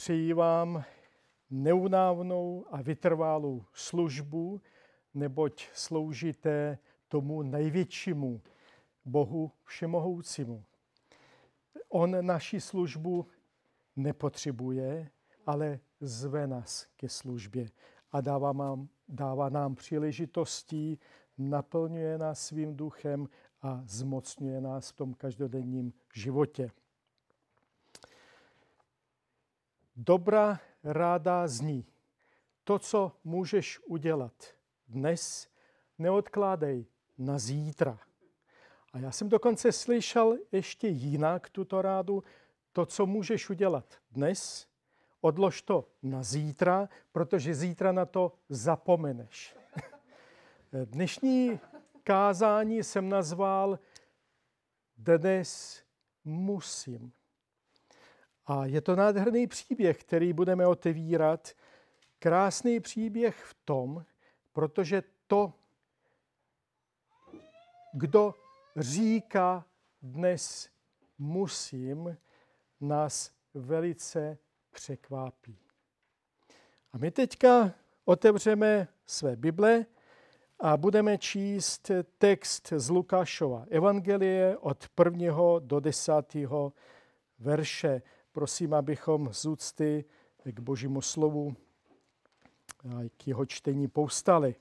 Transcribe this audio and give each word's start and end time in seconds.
přeji 0.00 0.32
vám 0.32 0.84
neunávnou 1.50 2.64
a 2.70 2.82
vytrvalou 2.82 3.64
službu, 3.72 4.60
neboť 5.14 5.68
sloužíte 5.74 6.78
tomu 7.08 7.42
největšímu 7.42 8.42
Bohu 9.04 9.52
Všemohoucímu. 9.64 10.64
On 11.88 12.26
naši 12.26 12.60
službu 12.60 13.26
nepotřebuje, 13.96 15.10
ale 15.46 15.80
zve 16.00 16.46
nás 16.46 16.86
ke 16.96 17.08
službě 17.08 17.66
a 18.12 18.20
dává 18.20 18.52
nám, 18.52 18.88
dává 19.08 19.48
nám 19.48 19.74
příležitosti, 19.74 20.98
naplňuje 21.38 22.18
nás 22.18 22.46
svým 22.46 22.76
duchem 22.76 23.28
a 23.62 23.82
zmocňuje 23.84 24.60
nás 24.60 24.90
v 24.90 24.96
tom 24.96 25.14
každodenním 25.14 25.92
životě. 26.14 26.70
Dobrá 30.02 30.60
ráda 30.84 31.48
zní, 31.48 31.86
to, 32.64 32.78
co 32.78 33.12
můžeš 33.24 33.80
udělat 33.86 34.32
dnes, 34.88 35.48
neodkládej 35.98 36.86
na 37.18 37.38
zítra. 37.38 37.98
A 38.92 38.98
já 38.98 39.10
jsem 39.10 39.28
dokonce 39.28 39.72
slyšel 39.72 40.38
ještě 40.52 40.88
jinak 40.88 41.50
tuto 41.50 41.82
rádu, 41.82 42.24
to, 42.72 42.86
co 42.86 43.06
můžeš 43.06 43.50
udělat 43.50 43.94
dnes, 44.10 44.66
odlož 45.20 45.62
to 45.62 45.88
na 46.02 46.22
zítra, 46.22 46.88
protože 47.12 47.54
zítra 47.54 47.92
na 47.92 48.06
to 48.06 48.32
zapomeneš. 48.48 49.56
Dnešní 50.84 51.60
kázání 52.04 52.82
jsem 52.82 53.08
nazval 53.08 53.78
Dnes 54.96 55.82
musím. 56.24 57.12
A 58.46 58.66
je 58.66 58.80
to 58.80 58.96
nádherný 58.96 59.46
příběh, 59.46 60.00
který 60.00 60.32
budeme 60.32 60.66
otevírat. 60.66 61.52
Krásný 62.18 62.80
příběh 62.80 63.44
v 63.44 63.54
tom, 63.64 64.04
protože 64.52 65.02
to, 65.26 65.52
kdo 67.92 68.34
říká 68.76 69.64
dnes 70.02 70.68
musím, 71.18 72.16
nás 72.80 73.32
velice 73.54 74.38
překvápí. 74.70 75.58
A 76.92 76.98
my 76.98 77.10
teďka 77.10 77.72
otevřeme 78.04 78.88
své 79.06 79.36
Bible 79.36 79.86
a 80.60 80.76
budeme 80.76 81.18
číst 81.18 81.90
text 82.18 82.72
z 82.76 82.90
Lukášova 82.90 83.66
Evangelie 83.70 84.56
od 84.56 84.88
prvního 84.88 85.58
do 85.58 85.80
desátého 85.80 86.72
verše. 87.38 88.02
Prosím, 88.32 88.74
abychom 88.74 89.32
z 89.32 89.46
úcty 89.46 90.04
k 90.44 90.60
božímu 90.60 91.00
slovu 91.00 91.56
a 92.84 93.08
k 93.16 93.26
jeho 93.26 93.46
čtení 93.46 93.88
poustali. 93.88 94.54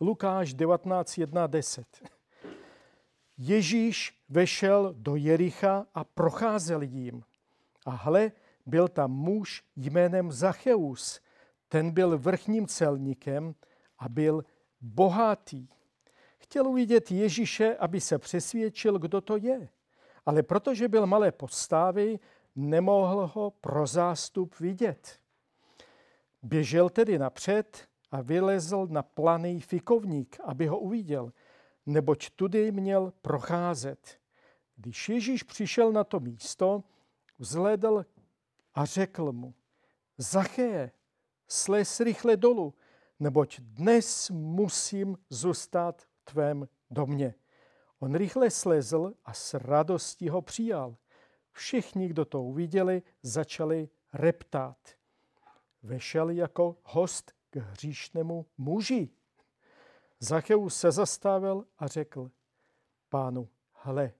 Lukáš 0.00 0.54
19.1.10. 0.54 1.84
Ježíš 3.38 4.18
vešel 4.28 4.94
do 4.98 5.16
Jericha 5.16 5.86
a 5.94 6.04
procházel 6.04 6.82
jím. 6.82 7.24
A 7.86 7.90
hle, 7.90 8.32
byl 8.66 8.88
tam 8.88 9.10
muž 9.10 9.64
jménem 9.76 10.32
Zacheus. 10.32 11.20
Ten 11.68 11.90
byl 11.90 12.18
vrchním 12.18 12.66
celníkem 12.66 13.54
a 13.98 14.08
byl 14.08 14.44
bohatý. 14.80 15.68
Chtěl 16.38 16.66
uvidět 16.68 17.10
Ježíše, 17.10 17.76
aby 17.76 18.00
se 18.00 18.18
přesvědčil, 18.18 18.98
kdo 18.98 19.20
to 19.20 19.36
je. 19.36 19.68
Ale 20.26 20.42
protože 20.42 20.88
byl 20.88 21.06
malé 21.06 21.32
podstavy, 21.32 22.18
nemohl 22.56 23.26
ho 23.34 23.50
pro 23.50 23.86
zástup 23.86 24.58
vidět. 24.60 25.20
Běžel 26.42 26.90
tedy 26.90 27.18
napřed 27.18 27.88
a 28.10 28.22
vylezl 28.22 28.86
na 28.90 29.02
planý 29.02 29.60
fikovník, 29.60 30.36
aby 30.44 30.66
ho 30.66 30.78
uviděl, 30.78 31.32
neboť 31.86 32.30
tudy 32.30 32.72
měl 32.72 33.12
procházet. 33.22 34.18
Když 34.76 35.08
Ježíš 35.08 35.42
přišel 35.42 35.92
na 35.92 36.04
to 36.04 36.20
místo, 36.20 36.84
vzhledl 37.38 38.06
a 38.74 38.84
řekl 38.84 39.32
mu, 39.32 39.54
Zacheje, 40.18 40.92
slez 41.48 42.00
rychle 42.00 42.36
dolů, 42.36 42.74
neboť 43.20 43.60
dnes 43.60 44.30
musím 44.30 45.18
zůstat 45.30 46.02
v 46.02 46.32
tvém 46.32 46.68
domě. 46.90 47.34
On 48.02 48.14
rychle 48.14 48.50
slezl 48.50 49.14
a 49.24 49.32
s 49.32 49.54
radostí 49.54 50.28
ho 50.28 50.42
přijal. 50.42 50.96
Všichni, 51.52 52.08
kdo 52.08 52.24
to 52.24 52.42
uviděli, 52.42 53.02
začali 53.22 53.88
reptát. 54.12 54.76
Vešel 55.82 56.30
jako 56.30 56.76
host 56.82 57.32
k 57.50 57.56
hříšnému 57.56 58.46
muži. 58.58 59.10
Zacheus 60.20 60.76
se 60.76 60.92
zastavil 60.92 61.66
a 61.78 61.86
řekl, 61.86 62.30
pánu, 63.08 63.48
hle, 63.72 64.12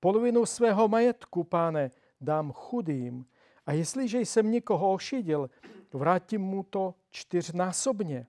polovinu 0.00 0.46
svého 0.46 0.88
majetku, 0.88 1.44
páne, 1.44 1.90
dám 2.20 2.52
chudým 2.52 3.26
a 3.66 3.72
jestliže 3.72 4.20
jsem 4.20 4.50
někoho 4.50 4.92
ošidil, 4.92 5.50
vrátím 5.92 6.40
mu 6.40 6.62
to 6.62 6.94
čtyřnásobně. 7.10 8.26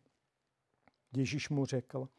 Ježíš 1.16 1.50
mu 1.50 1.66
řekl, 1.66 2.10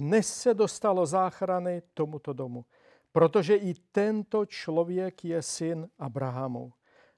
dnes 0.00 0.34
se 0.34 0.54
dostalo 0.54 1.06
záchrany 1.06 1.82
tomuto 1.94 2.32
domu, 2.32 2.64
protože 3.12 3.56
i 3.56 3.74
tento 3.74 4.46
člověk 4.46 5.24
je 5.24 5.42
syn 5.42 5.88
Abrahamu, 5.98 6.72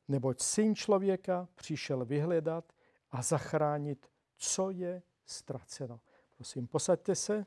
neboť 0.08 0.40
syn 0.40 0.74
člověka 0.74 1.48
přišel 1.54 2.04
vyhledat 2.04 2.72
a 3.10 3.22
zachránit, 3.22 4.06
co 4.36 4.70
je 4.70 5.02
ztraceno. 5.26 6.00
Prosím, 6.36 6.66
posaďte 6.66 7.14
se. 7.14 7.46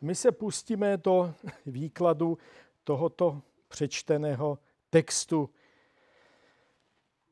My 0.00 0.14
se 0.14 0.32
pustíme 0.32 0.96
do 0.96 1.34
výkladu 1.66 2.38
tohoto 2.84 3.42
přečteného 3.68 4.58
textu. 4.90 5.50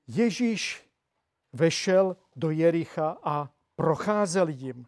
Ježíš 0.06 0.90
vešel 1.52 2.16
do 2.36 2.50
Jericha 2.50 3.18
a 3.22 3.50
procházel 3.76 4.48
jim. 4.48 4.86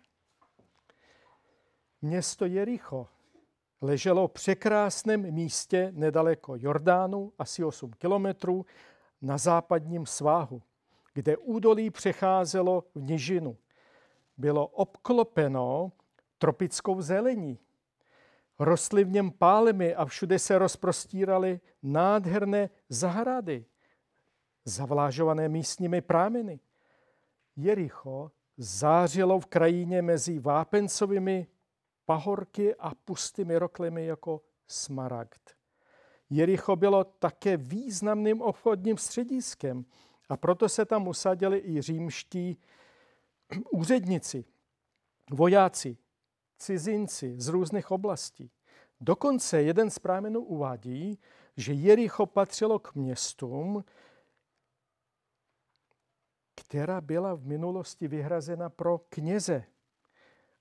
Město 2.02 2.46
Jericho 2.46 3.06
leželo 3.80 4.28
v 4.28 4.32
překrásném 4.32 5.32
místě 5.32 5.92
nedaleko 5.94 6.54
Jordánu, 6.56 7.32
asi 7.38 7.64
8 7.64 7.90
kilometrů, 7.90 8.66
na 9.22 9.38
západním 9.38 10.06
sváhu, 10.06 10.62
kde 11.14 11.36
údolí 11.36 11.90
přecházelo 11.90 12.84
v 12.94 13.02
nižinu. 13.02 13.56
Bylo 14.36 14.66
obklopeno 14.66 15.92
tropickou 16.38 17.02
zelení. 17.02 17.58
Rostly 18.58 19.04
v 19.04 19.10
něm 19.10 19.30
pálmy 19.30 19.94
a 19.94 20.04
všude 20.04 20.38
se 20.38 20.58
rozprostíraly 20.58 21.60
nádherné 21.82 22.70
zahrady, 22.88 23.64
zavlážované 24.64 25.48
místními 25.48 26.00
prámeny. 26.00 26.60
Jericho 27.56 28.30
zářilo 28.56 29.40
v 29.40 29.46
krajině 29.46 30.02
mezi 30.02 30.38
vápencovými 30.38 31.46
pahorky 32.10 32.75
a 32.75 32.94
pustými 32.94 33.59
roklemi 33.59 34.06
jako 34.06 34.43
smaragd. 34.66 35.50
Jericho 36.31 36.76
bylo 36.76 37.04
také 37.04 37.56
významným 37.56 38.43
obchodním 38.43 38.98
střediskem 38.98 39.84
a 40.28 40.37
proto 40.37 40.69
se 40.69 40.84
tam 40.84 41.09
usadili 41.09 41.59
i 41.59 41.82
římští 41.82 42.59
úředníci, 43.71 44.44
vojáci, 45.31 45.97
cizinci 46.59 47.41
z 47.41 47.48
různých 47.48 47.91
oblastí. 47.91 48.51
Dokonce 49.01 49.63
jeden 49.63 49.91
z 49.91 49.98
prámenů 49.98 50.41
uvádí, 50.41 51.18
že 51.56 51.72
Jericho 51.72 52.27
patřilo 52.27 52.78
k 52.78 52.95
městům, 52.95 53.84
která 56.54 57.01
byla 57.01 57.34
v 57.34 57.47
minulosti 57.47 58.09
vyhrazena 58.09 58.71
pro 58.71 58.98
kněze. 58.98 59.65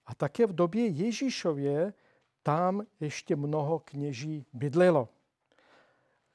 A 0.09 0.15
také 0.15 0.45
v 0.47 0.53
době 0.53 0.87
Ježíšově 0.87 1.93
tam 2.43 2.85
ještě 2.99 3.35
mnoho 3.35 3.79
kněží 3.79 4.45
bydlelo. 4.53 5.09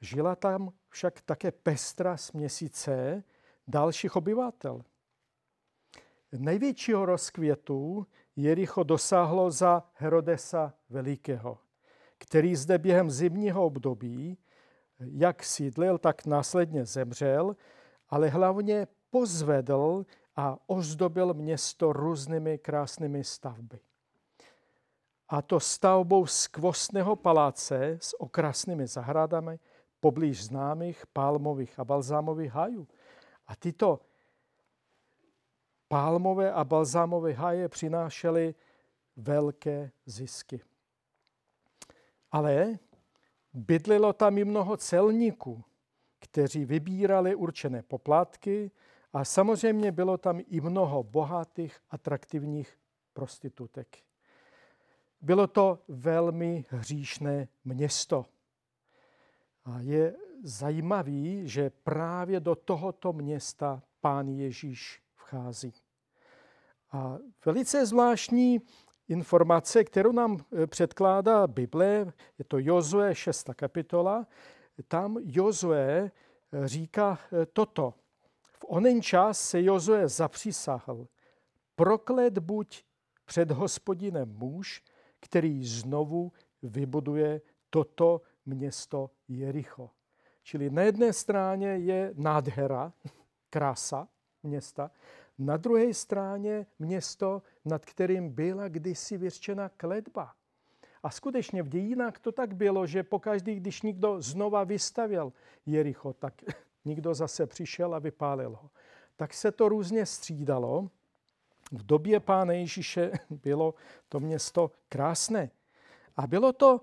Žila 0.00 0.36
tam 0.36 0.72
však 0.88 1.20
také 1.20 1.52
pestra 1.52 2.16
směsice 2.16 3.24
dalších 3.68 4.16
obyvatel. 4.16 4.82
Největšího 6.32 7.06
rozkvětu 7.06 8.06
Jericho 8.36 8.82
dosáhlo 8.82 9.50
za 9.50 9.82
Herodesa 9.94 10.74
Velikého, 10.90 11.58
který 12.18 12.56
zde 12.56 12.78
během 12.78 13.10
zimního 13.10 13.66
období 13.66 14.38
jak 15.00 15.42
sídlil, 15.42 15.98
tak 15.98 16.26
následně 16.26 16.84
zemřel, 16.84 17.56
ale 18.08 18.28
hlavně 18.28 18.86
pozvedl 19.10 20.06
a 20.36 20.58
ozdobil 20.66 21.34
město 21.34 21.92
různými 21.92 22.58
krásnými 22.58 23.24
stavby. 23.24 23.80
A 25.28 25.42
to 25.42 25.60
stavbou 25.60 26.26
skvostného 26.26 27.16
paláce 27.16 27.98
s 28.00 28.20
okrasnými 28.20 28.86
zahradami, 28.86 29.58
poblíž 30.00 30.44
známých 30.44 31.06
palmových 31.06 31.78
a 31.78 31.84
balzámových 31.84 32.52
hajů. 32.52 32.88
A 33.46 33.56
tyto 33.56 34.00
palmové 35.88 36.52
a 36.52 36.64
balzámové 36.64 37.32
haje 37.32 37.68
přinášely 37.68 38.54
velké 39.16 39.90
zisky. 40.06 40.60
Ale 42.32 42.78
bydlilo 43.52 44.12
tam 44.12 44.38
i 44.38 44.44
mnoho 44.44 44.76
celníků, 44.76 45.64
kteří 46.18 46.64
vybírali 46.64 47.34
určené 47.34 47.82
poplatky 47.82 48.70
a 49.14 49.24
samozřejmě 49.24 49.92
bylo 49.92 50.18
tam 50.18 50.40
i 50.46 50.60
mnoho 50.60 51.02
bohatých, 51.02 51.78
atraktivních 51.90 52.78
prostitutek. 53.12 53.98
Bylo 55.20 55.46
to 55.46 55.78
velmi 55.88 56.64
hříšné 56.68 57.48
město. 57.64 58.26
A 59.64 59.80
je 59.80 60.14
zajímavý, 60.42 61.48
že 61.48 61.70
právě 61.70 62.40
do 62.40 62.54
tohoto 62.54 63.12
města 63.12 63.82
pán 64.00 64.28
Ježíš 64.28 65.02
vchází. 65.14 65.72
A 66.92 67.18
velice 67.46 67.86
zvláštní 67.86 68.60
informace, 69.08 69.84
kterou 69.84 70.12
nám 70.12 70.38
e, 70.62 70.66
předkládá 70.66 71.46
Bible, 71.46 72.12
je 72.38 72.44
to 72.48 72.58
Jozue 72.58 73.14
6. 73.14 73.50
kapitola, 73.56 74.26
tam 74.88 75.16
Jozue 75.22 76.10
říká 76.64 77.18
e, 77.32 77.46
toto. 77.46 77.94
V 78.64 78.66
onen 78.68 79.02
čas 79.02 79.40
se 79.40 79.62
Jozue 79.62 80.08
zapřísahl. 80.08 81.08
Proklet 81.76 82.38
buď 82.38 82.84
před 83.24 83.50
hospodinem 83.50 84.34
muž, 84.38 84.82
který 85.20 85.64
znovu 85.64 86.32
vybuduje 86.62 87.40
toto 87.70 88.22
město 88.46 89.10
Jericho. 89.28 89.90
Čili 90.42 90.70
na 90.70 90.82
jedné 90.82 91.12
straně 91.12 91.68
je 91.68 92.12
nádhera, 92.16 92.92
krása 93.50 94.08
města, 94.42 94.90
na 95.38 95.56
druhé 95.56 95.94
straně 95.94 96.66
město, 96.78 97.42
nad 97.64 97.86
kterým 97.86 98.30
byla 98.30 98.68
kdysi 98.68 99.16
vyřčena 99.16 99.68
kletba. 99.68 100.34
A 101.02 101.10
skutečně 101.10 101.62
v 101.62 101.68
dějinách 101.68 102.18
to 102.18 102.32
tak 102.32 102.54
bylo, 102.54 102.86
že 102.86 103.02
pokaždý, 103.02 103.54
když 103.54 103.82
někdo 103.82 104.22
znova 104.22 104.64
vystavěl 104.64 105.32
Jericho, 105.66 106.12
tak 106.12 106.34
někdo 106.84 107.14
zase 107.14 107.46
přišel 107.46 107.94
a 107.94 107.98
vypálil 107.98 108.50
ho. 108.50 108.70
Tak 109.16 109.34
se 109.34 109.52
to 109.52 109.68
různě 109.68 110.06
střídalo. 110.06 110.90
V 111.72 111.86
době 111.86 112.20
Pána 112.20 112.52
Ježíše 112.52 113.12
bylo 113.30 113.74
to 114.08 114.20
město 114.20 114.70
krásné. 114.88 115.50
A 116.16 116.26
bylo 116.26 116.52
to 116.52 116.80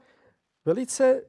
velice 0.65 1.21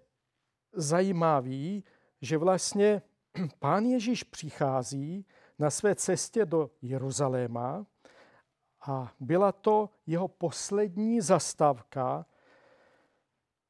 zajímavé, 0.73 1.81
že 2.21 2.39
vlastně 2.39 3.03
Pán 3.59 3.85
Ježíš 3.85 4.23
přichází 4.25 5.27
na 5.59 5.71
své 5.71 5.95
cestě 5.95 6.45
do 6.45 6.71
Jeruzaléma 6.83 7.87
a 8.87 9.13
byla 9.21 9.53
to 9.53 9.91
jeho 10.07 10.29
poslední 10.29 11.21
zastávka 11.21 12.27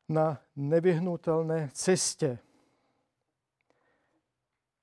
na 0.08 0.40
nevyhnutelné 0.56 1.70
cestě. 1.72 2.38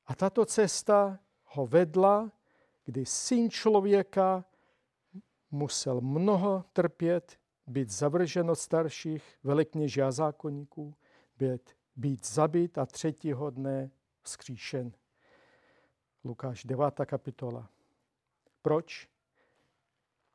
A 0.10 0.16
tato 0.16 0.46
cesta 0.46 1.20
ho 1.44 1.68
vedla, 1.68 2.32
kdy 2.86 3.06
syn 3.06 3.50
člověka 3.50 4.46
musel 5.52 6.02
mnoho 6.02 6.66
trpět, 6.74 7.40
být 7.68 7.90
zavržen 7.90 8.50
od 8.50 8.56
starších 8.56 9.24
velekněží 9.44 10.02
a 10.02 10.12
zákonníků, 10.12 10.96
být, 11.38 11.78
být 11.96 12.26
zabit 12.26 12.78
a 12.78 12.86
třetího 12.86 13.50
dne 13.50 13.92
vzkříšen. 14.22 14.92
Lukáš 16.24 16.64
9. 16.64 16.86
kapitola. 17.06 17.70
Proč? 18.62 19.10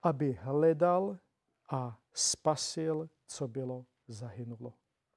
Aby 0.02 0.38
hledal 0.40 1.18
a 1.70 1.98
spasil, 2.12 3.08
co 3.26 3.48
bylo 3.48 3.86
zahynulo. 4.08 4.74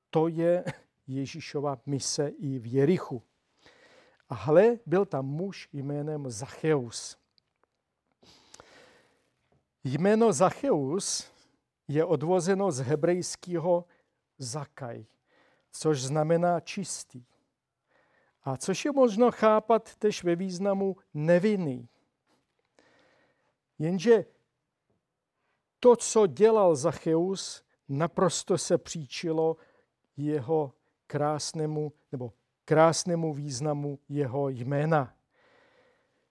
To 0.10 0.28
je 0.28 0.64
Ježíšova 1.08 1.82
mise 1.86 2.28
i 2.28 2.60
v 2.60 2.74
Jerichu. 2.74 3.24
A 4.30 4.36
hle, 4.36 4.80
byl 4.86 5.06
tam 5.06 5.26
muž 5.26 5.70
jménem 5.74 6.30
Zacheus. 6.30 7.18
Jméno 9.84 10.34
Zacheus 10.34 11.32
je 11.88 12.06
odvozeno 12.06 12.72
z 12.72 12.80
hebrejského 12.80 13.86
zakaj, 14.38 15.06
což 15.72 16.02
znamená 16.02 16.60
čistý. 16.60 17.26
A 18.44 18.58
což 18.58 18.86
je 18.86 18.92
možno 18.92 19.32
chápat 19.32 19.96
tež 19.96 20.24
ve 20.24 20.36
významu 20.36 20.96
nevinný. 21.14 21.90
Jenže 23.80 24.26
to, 25.80 25.96
co 25.96 26.28
dělal 26.28 26.76
Zacheus, 26.76 27.64
naprosto 27.90 28.58
se 28.58 28.78
příčilo 28.78 29.58
jeho 30.18 30.74
krásnému, 31.08 31.94
nebo 32.12 32.34
krásnému 32.68 33.34
významu 33.34 34.00
jeho 34.10 34.50
jména. 34.50 35.14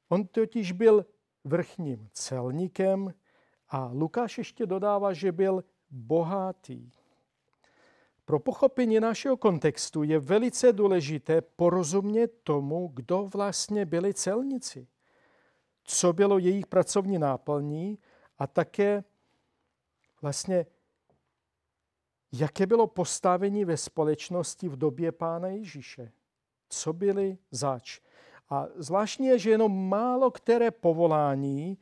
On 0.09 0.27
totiž 0.27 0.73
byl 0.73 1.07
vrchním 1.45 2.09
celníkem 2.13 3.15
a 3.69 3.91
Lukáš 3.93 4.39
ještě 4.39 4.67
dodává, 4.67 5.13
že 5.13 5.33
byl 5.33 5.65
bohatý. 5.91 6.93
Pro 8.25 8.41
pochopení 8.41 9.01
našeho 9.01 9.37
kontextu 9.37 10.03
je 10.03 10.19
velice 10.19 10.73
důležité 10.73 11.41
porozumět 11.41 12.29
tomu, 12.43 12.91
kdo 12.95 13.25
vlastně 13.25 13.87
byli 13.87 14.15
celníci, 14.15 14.89
co 15.85 16.13
bylo 16.13 16.39
jejich 16.39 16.67
pracovní 16.67 17.19
náplní 17.19 17.99
a 18.39 18.47
také 18.47 19.05
vlastně 20.23 20.67
jaké 22.33 22.67
bylo 22.67 22.87
postavení 22.87 23.65
ve 23.65 23.77
společnosti 23.77 24.69
v 24.69 24.77
době 24.77 25.13
Pána 25.13 25.49
Ježíše. 25.49 26.13
Co 26.69 26.93
byli 26.93 27.39
zač. 27.51 28.01
A 28.51 28.67
zvláštní 28.77 29.27
je, 29.27 29.39
že 29.39 29.51
jenom 29.51 29.89
málo 29.89 30.31
které 30.31 30.71
povolání, 30.71 31.79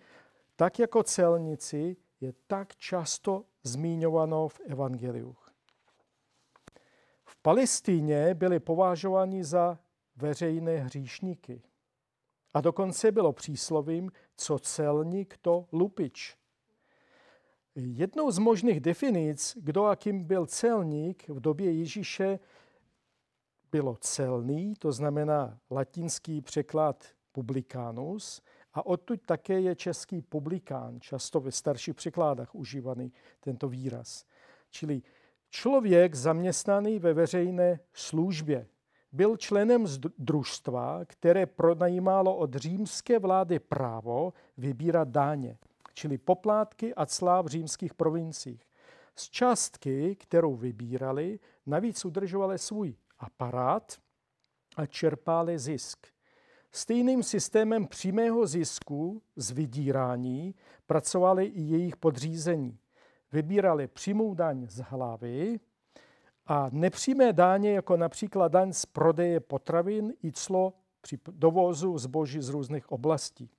tak 0.57 0.79
jako 0.79 1.03
celníci, 1.03 1.97
je 2.21 2.33
tak 2.47 2.77
často 2.77 3.45
zmíňováno 3.63 4.49
v 4.49 4.61
Evangeliu. 4.61 5.37
Palestíně 7.45 8.35
byli 8.35 8.61
považováni 8.61 9.45
za 9.45 9.79
veřejné 10.17 10.77
hříšníky. 10.77 11.63
A 12.55 12.61
dokonce 12.61 13.13
bylo 13.13 13.33
příslovím, 13.33 14.13
co 14.37 14.59
celník, 14.59 15.37
to 15.43 15.67
lupič. 15.73 16.37
Jednou 17.75 18.31
z 18.31 18.39
možných 18.39 18.81
definic, 18.81 19.57
kdo 19.61 19.85
a 19.85 19.97
kým 19.97 20.25
byl 20.25 20.47
celník 20.47 21.29
v 21.29 21.41
době 21.41 21.73
Ježíše, 21.73 22.39
bylo 23.75 23.97
celný, 24.01 24.75
to 24.79 24.93
znamená 24.93 25.59
latinský 25.71 26.41
překlad 26.41 27.05
publicanus, 27.33 28.43
a 28.75 28.87
odtud 28.87 29.21
také 29.27 29.61
je 29.61 29.77
český 29.77 30.23
publikán, 30.23 31.01
často 31.01 31.41
ve 31.41 31.53
starších 31.53 31.95
překládách 31.95 32.55
užívaný 32.55 33.13
tento 33.41 33.69
výraz. 33.69 34.25
Čili 34.71 35.03
Člověk 35.51 36.15
zaměstnaný 36.15 36.99
ve 36.99 37.15
veřejné 37.15 37.81
službě 37.93 38.67
byl 39.13 39.37
členem 39.37 39.87
družstva, 40.19 41.05
které 41.07 41.47
pronajímalo 41.47 42.37
od 42.37 42.55
římské 42.55 43.19
vlády 43.19 43.59
právo 43.59 44.33
vybírat 44.57 45.09
dáně, 45.09 45.59
čili 45.95 46.19
poplátky 46.19 46.95
a 46.95 47.07
clá 47.07 47.43
v 47.43 47.47
římských 47.47 47.95
provinciích. 47.95 48.63
Z 49.17 49.31
částky, 49.31 50.17
kterou 50.17 50.55
vybírali, 50.55 51.39
navíc 51.67 52.05
udržovali 52.05 52.59
svůj 52.59 52.95
aparát 53.19 53.99
a 54.77 54.87
čerpali 54.87 55.59
zisk. 55.59 56.07
Stejným 56.73 57.23
systémem 57.23 57.87
přímého 57.87 58.47
zisku 58.47 59.23
z 59.37 59.51
vydírání 59.51 60.55
pracovali 60.87 61.45
i 61.45 61.61
jejich 61.61 61.97
podřízení 61.97 62.79
vybírali 63.35 63.87
přímou 63.87 64.35
daň 64.35 64.67
z 64.69 64.79
hlavy 64.79 65.61
a 66.47 66.69
nepřímé 66.73 67.33
dáně, 67.33 67.73
jako 67.73 67.97
například 67.97 68.53
daň 68.53 68.73
z 68.73 68.87
prodeje 68.87 69.41
potravin 69.41 70.15
i 70.25 70.33
clo 70.33 70.73
při 71.01 71.19
dovozu 71.31 71.99
zboží 71.99 72.41
z 72.41 72.49
různých 72.49 72.93
oblastí. 72.93 73.51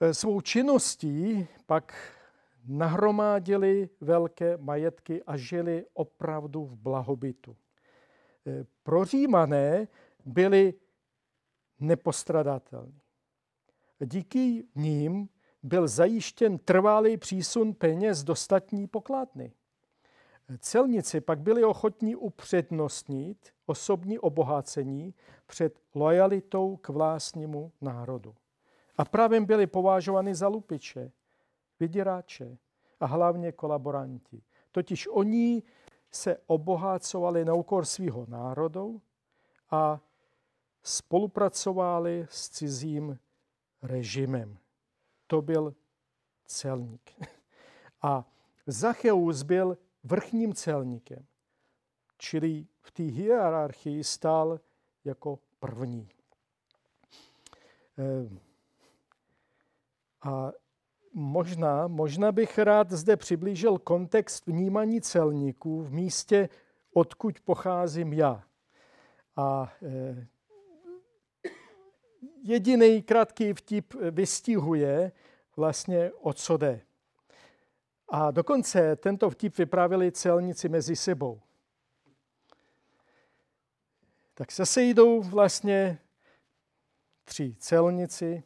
E, 0.00 0.14
svou 0.14 0.40
činností 0.40 1.46
pak 1.66 1.94
nahromádili 2.66 3.88
velké 4.00 4.56
majetky 4.56 5.22
a 5.22 5.36
žili 5.36 5.84
opravdu 5.94 6.64
v 6.64 6.76
blahobytu. 6.76 7.56
E, 8.48 8.64
pro 8.82 9.04
Římané 9.04 9.88
byli 10.24 10.74
nepostradatelní. 11.80 13.00
Díky 14.04 14.64
ním 14.74 15.28
byl 15.62 15.88
zajištěn 15.88 16.58
trvalý 16.58 17.16
přísun 17.16 17.74
peněz 17.74 18.24
do 18.24 18.34
statní 18.34 18.86
pokladny. 18.86 19.52
Celníci 20.58 21.20
pak 21.20 21.40
byli 21.40 21.64
ochotní 21.64 22.16
upřednostnit 22.16 23.52
osobní 23.66 24.18
obohacení 24.18 25.14
před 25.46 25.80
lojalitou 25.94 26.76
k 26.76 26.88
vlastnímu 26.88 27.72
národu. 27.80 28.34
A 28.96 29.04
právě 29.04 29.40
byli 29.40 29.66
považovány 29.66 30.34
za 30.34 30.48
lupiče, 30.48 31.12
vyděráče 31.80 32.58
a 33.00 33.06
hlavně 33.06 33.52
kolaboranti. 33.52 34.42
Totiž 34.72 35.08
oni 35.10 35.62
se 36.10 36.36
obohacovali 36.46 37.44
na 37.44 37.54
úkor 37.54 37.84
svého 37.84 38.26
národu 38.28 39.02
a 39.70 40.00
spolupracovali 40.82 42.26
s 42.30 42.48
cizím 42.48 43.18
režimem. 43.82 44.58
To 45.26 45.42
byl 45.42 45.74
celník. 46.46 47.12
A 48.02 48.24
Zacheus 48.66 49.42
byl 49.42 49.78
vrchním 50.04 50.54
celníkem, 50.54 51.26
čili 52.18 52.66
v 52.80 52.90
té 52.90 53.02
hierarchii 53.02 54.04
stál 54.04 54.60
jako 55.04 55.38
první. 55.58 56.08
Ehm, 57.98 58.40
a 60.22 60.52
možná, 61.14 61.88
možná 61.88 62.32
bych 62.32 62.58
rád 62.58 62.90
zde 62.90 63.16
přiblížil 63.16 63.78
kontext 63.78 64.46
vnímání 64.46 65.00
celníků 65.00 65.82
v 65.82 65.92
místě, 65.92 66.48
odkud 66.92 67.40
pocházím 67.40 68.12
já. 68.12 68.44
A 69.36 69.72
eh, 69.82 70.26
jediný 72.42 73.02
krátký 73.02 73.52
vtip 73.52 73.94
vystihuje 74.10 75.12
vlastně, 75.56 76.10
o 76.20 76.32
co 76.32 76.56
jde. 76.56 76.80
A 78.08 78.30
dokonce 78.30 78.96
tento 78.96 79.30
vtip 79.30 79.58
vyprávěli 79.58 80.12
celníci 80.12 80.68
mezi 80.68 80.96
sebou. 80.96 81.40
Tak 84.34 84.52
se 84.52 84.66
sejdou 84.66 85.22
vlastně 85.22 85.98
tři 87.24 87.54
celníci, 87.58 88.42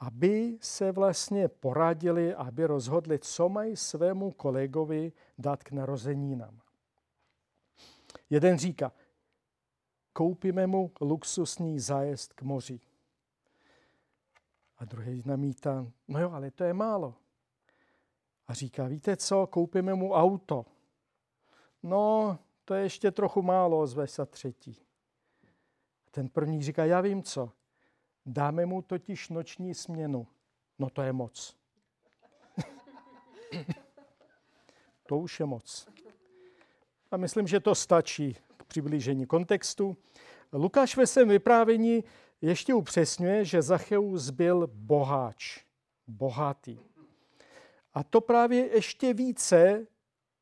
aby 0.00 0.58
se 0.60 0.92
vlastně 0.92 1.48
poradili, 1.48 2.34
aby 2.34 2.66
rozhodli, 2.66 3.18
co 3.18 3.48
mají 3.48 3.76
svému 3.76 4.30
kolegovi 4.30 5.12
dát 5.38 5.64
k 5.64 5.72
narozeninám. 5.72 6.60
Jeden 8.30 8.58
říká, 8.58 8.92
koupíme 10.12 10.66
mu 10.66 10.92
luxusní 11.00 11.80
zájezd 11.80 12.32
k 12.32 12.42
moři. 12.42 12.80
A 14.78 14.84
druhý 14.84 15.22
namítá, 15.26 15.86
no 16.08 16.20
jo, 16.20 16.30
ale 16.30 16.50
to 16.50 16.64
je 16.64 16.74
málo. 16.74 17.14
A 18.46 18.54
říká, 18.54 18.86
víte 18.86 19.16
co, 19.16 19.46
koupíme 19.46 19.94
mu 19.94 20.12
auto. 20.12 20.66
No, 21.82 22.38
to 22.64 22.74
je 22.74 22.82
ještě 22.82 23.10
trochu 23.10 23.42
málo, 23.42 23.80
ozve 23.80 24.06
se 24.06 24.26
třetí. 24.26 24.76
Ten 26.10 26.28
první 26.28 26.62
říká, 26.62 26.84
já 26.84 27.00
vím 27.00 27.22
co, 27.22 27.52
dáme 28.26 28.66
mu 28.66 28.82
totiž 28.82 29.28
noční 29.28 29.74
směnu. 29.74 30.26
No 30.78 30.90
to 30.90 31.02
je 31.02 31.12
moc. 31.12 31.56
to 35.06 35.18
už 35.18 35.40
je 35.40 35.46
moc. 35.46 35.88
A 37.10 37.16
myslím, 37.16 37.46
že 37.46 37.60
to 37.60 37.74
stačí 37.74 38.36
přiblížení 38.66 39.26
kontextu. 39.26 39.96
Lukáš 40.52 40.96
ve 40.96 41.06
svém 41.06 41.28
vyprávění 41.28 42.04
ještě 42.40 42.74
upřesňuje, 42.74 43.44
že 43.44 43.62
Zacheus 43.62 44.30
byl 44.30 44.66
boháč, 44.72 45.64
bohatý. 46.06 46.78
A 47.94 48.02
to 48.02 48.20
právě 48.20 48.74
ještě 48.74 49.14
více 49.14 49.86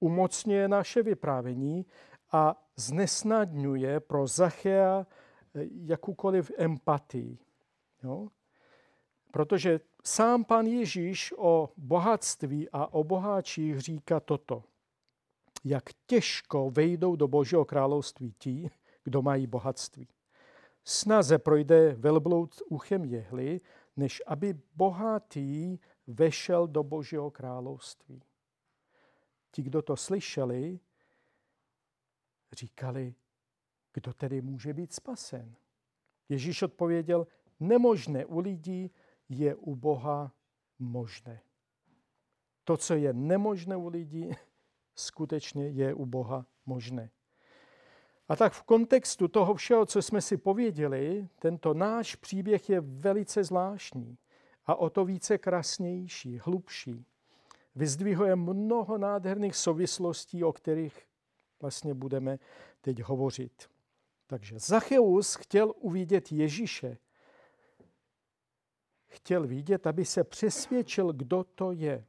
umocňuje 0.01 0.69
naše 0.69 1.03
vyprávění 1.03 1.87
a 2.33 2.69
znesnadňuje 2.77 4.01
pro 4.01 4.27
Zachea 4.27 5.07
eh, 5.55 5.65
jakoukoliv 5.71 6.51
empatii. 6.59 7.39
Jo? 8.03 8.29
Protože 9.31 9.81
sám 10.05 10.45
pan 10.45 10.67
Ježíš 10.67 11.35
o 11.37 11.73
bohatství 11.77 12.71
a 12.71 12.87
o 12.87 13.05
boháčích 13.05 13.81
říká 13.81 14.21
toto. 14.21 14.65
Jak 15.65 15.85
těžko 16.07 16.71
vejdou 16.71 17.17
do 17.17 17.29
Božího 17.29 17.65
království 17.65 18.35
ti, 18.39 18.71
kdo 19.05 19.23
mají 19.23 19.47
bohatství. 19.47 20.09
Snaze 20.85 21.39
projde 21.39 21.95
velbloud 21.95 22.63
uchem 22.69 23.05
jehly, 23.05 23.61
než 23.97 24.23
aby 24.27 24.55
bohatý 24.75 25.79
vešel 26.07 26.67
do 26.67 26.83
Božího 26.83 27.31
království. 27.31 28.23
Ti, 29.51 29.63
kdo 29.63 29.83
to 29.83 29.97
slyšeli, 29.97 30.81
říkali, 32.53 33.15
kdo 33.93 34.13
tedy 34.13 34.41
může 34.41 34.75
být 34.75 34.93
spasen. 34.93 35.55
Ježíš 36.29 36.63
odpověděl, 36.63 37.27
nemožné 37.61 38.27
u 38.27 38.39
lidí 38.39 38.91
je 39.29 39.55
u 39.55 39.77
Boha 39.77 40.33
možné. 40.79 41.41
To, 42.65 42.77
co 42.77 42.95
je 42.95 43.13
nemožné 43.13 43.77
u 43.77 43.89
lidí, 43.89 44.31
skutečně 44.95 45.69
je 45.69 45.95
u 45.95 46.07
Boha 46.07 46.47
možné. 46.67 47.11
A 48.29 48.37
tak 48.37 48.53
v 48.53 48.63
kontextu 48.63 49.29
toho 49.29 49.55
všeho, 49.55 49.87
co 49.87 50.03
jsme 50.03 50.21
si 50.21 50.37
pověděli, 50.37 51.29
tento 51.39 51.75
náš 51.75 52.15
příběh 52.15 52.71
je 52.71 52.81
velice 52.81 53.45
zvláštní 53.45 54.19
a 54.67 54.75
o 54.75 54.91
to 54.91 55.05
více 55.05 55.39
krásnější, 55.39 56.39
hlubší. 56.39 57.07
Vyzdvihuje 57.75 58.37
mnoho 58.37 58.99
nádherných 58.99 59.57
souvislostí, 59.57 60.45
o 60.45 60.53
kterých 60.53 61.09
vlastně 61.61 61.95
budeme 61.95 62.39
teď 62.81 63.03
hovořit. 63.03 63.69
Takže 64.27 64.59
Zacheus 64.59 65.35
chtěl 65.35 65.73
uvidět 65.77 66.33
Ježíše. 66.33 66.99
Chtěl 69.09 69.47
vidět, 69.47 69.87
aby 69.87 70.05
se 70.05 70.25
přesvědčil, 70.25 71.13
kdo 71.13 71.45
to 71.45 71.73
je. 71.73 72.05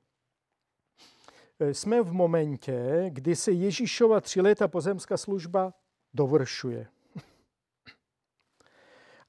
Jsme 1.60 2.02
v 2.02 2.14
momentě, 2.14 3.06
kdy 3.10 3.36
se 3.36 3.52
Ježíšova 3.52 4.22
tři 4.22 4.42
léta 4.42 4.68
pozemská 4.68 5.18
služba 5.18 5.74
dovršuje. 6.14 6.88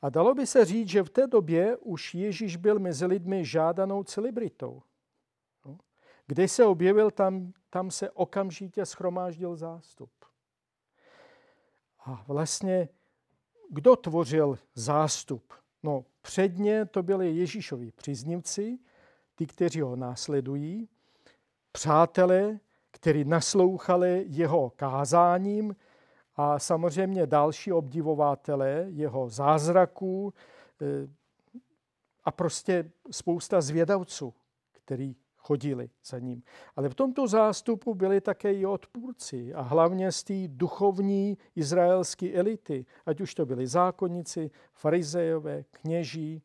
A 0.02 0.10
dalo 0.10 0.34
by 0.34 0.46
se 0.46 0.64
říct, 0.64 0.88
že 0.88 1.02
v 1.02 1.10
té 1.10 1.26
době 1.26 1.76
už 1.76 2.14
Ježíš 2.14 2.56
byl 2.56 2.78
mezi 2.78 3.06
lidmi 3.06 3.44
žádanou 3.44 4.04
celebritou. 4.04 4.82
No. 5.64 5.78
Kde 6.26 6.48
se 6.48 6.64
objevil, 6.64 7.10
tam, 7.10 7.52
tam 7.70 7.90
se 7.90 8.10
okamžitě 8.10 8.86
schromáždil 8.86 9.56
zástup. 9.56 10.10
A 11.98 12.24
vlastně, 12.28 12.88
kdo 13.70 13.96
tvořil 13.96 14.58
zástup? 14.74 15.60
No, 15.82 16.04
předně 16.22 16.84
to 16.84 17.02
byli 17.02 17.37
Ježíšovi 17.37 17.92
příznivci, 17.92 18.78
ty, 19.34 19.46
kteří 19.46 19.80
ho 19.80 19.96
následují, 19.96 20.88
přátelé, 21.72 22.58
kteří 22.90 23.25
naslouchali 23.25 24.25
jeho 24.28 24.70
kázáním, 24.70 25.76
a 26.37 26.58
samozřejmě 26.58 27.26
další 27.26 27.72
obdivovatele 27.72 28.87
jeho 28.88 29.28
zázraků 29.28 30.34
eh, 30.82 31.08
a 32.25 32.30
prostě 32.30 32.90
spousta 33.10 33.60
zvědavců, 33.60 34.34
který 34.72 35.16
chodili 35.40 35.90
za 36.04 36.18
ním. 36.18 36.42
Ale 36.76 36.88
v 36.88 36.94
tomto 36.94 37.28
zástupu 37.28 37.94
byli 37.94 38.20
také 38.20 38.54
i 38.54 38.66
odpůrci 38.66 39.54
a 39.54 39.61
hlavně 39.61 40.12
z 40.12 40.25
té 40.25 40.49
duchovní 40.49 41.38
izraelské 41.56 42.32
elity, 42.32 42.87
ať 43.06 43.20
už 43.20 43.35
to 43.35 43.47
byli 43.47 43.66
zákonníci, 43.66 44.50
farizejové, 44.73 45.64
kněží. 45.70 46.42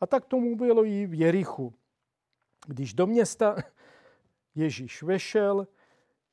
A 0.00 0.06
tak 0.06 0.24
tomu 0.24 0.56
bylo 0.56 0.84
i 0.84 1.06
v 1.06 1.14
Jerichu. 1.14 1.74
Když 2.66 2.94
do 2.94 3.06
města 3.06 3.56
Ježíš 4.54 5.02
vešel, 5.02 5.66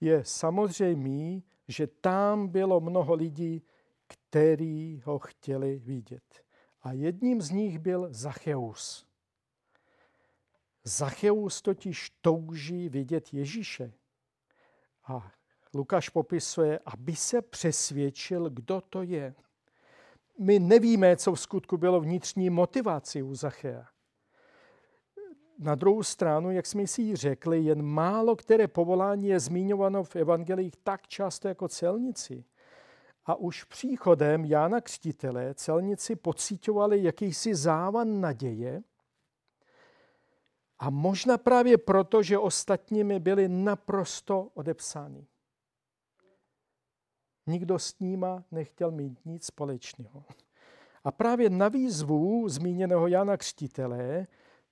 je 0.02 0.24
samozřejmý, 0.24 1.44
že 1.68 1.88
tam 1.88 2.48
bylo 2.48 2.80
mnoho 2.80 3.14
lidí, 3.14 3.64
kteří 4.08 5.02
ho 5.06 5.20
chtěli 5.20 5.80
vidět. 5.80 6.44
A 6.82 6.92
jedním 6.92 7.42
z 7.42 7.52
nich 7.52 7.80
byl 7.80 8.08
Zacheus. 8.12 9.11
Zacheus 10.84 11.62
totiž 11.62 12.12
touží 12.22 12.90
vidět 12.90 13.34
Ježíše. 13.34 13.94
A 15.08 15.32
Lukáš 15.74 16.10
popisuje, 16.10 16.80
aby 16.86 17.16
se 17.16 17.42
přesvědčil, 17.42 18.50
kdo 18.50 18.82
to 18.82 19.04
je. 19.04 19.36
My 20.40 20.60
nevíme, 20.60 21.18
co 21.18 21.34
v 21.34 21.40
skutku 21.40 21.78
bylo 21.78 22.02
vnitřní 22.02 22.50
motivací 22.50 23.24
u 23.24 23.36
Zachea. 23.36 23.88
Na 25.60 25.76
druhou 25.76 26.04
stranu, 26.04 26.52
jak 26.52 26.66
jsme 26.66 26.88
si 26.88 27.16
řekli, 27.16 27.64
jen 27.64 27.82
málo 27.82 28.36
které 28.36 28.68
povolání 28.68 29.28
je 29.28 29.40
zmiňováno 29.40 30.04
v 30.04 30.16
evangelích 30.16 30.74
tak 30.84 31.08
často 31.08 31.48
jako 31.48 31.68
celníci. 31.68 32.46
A 33.26 33.36
už 33.36 33.64
příchodem 33.64 34.46
Jána 34.46 34.82
Křtitele 34.82 35.54
celníci 35.54 36.16
pocitovali 36.16 37.04
jakýsi 37.04 37.56
závan 37.56 38.22
naděje 38.22 38.84
A 40.82 40.90
možná 40.90 41.38
právě 41.38 41.78
proto, 41.78 42.24
že 42.24 42.38
ostatními 42.38 43.20
byli 43.20 43.48
naprosto 43.48 44.50
odepsáni. 44.54 45.28
Nikdo 47.48 47.80
s 47.80 48.00
nima 48.00 48.44
nechtěl 48.52 48.92
mít 48.92 49.26
nic 49.26 49.46
společného. 49.46 50.24
A 51.04 51.12
právě 51.12 51.50
na 51.50 51.68
výzvu 51.68 52.50
zmíněného 52.50 53.08
Jana 53.08 53.38
Křtitele 53.38 54.28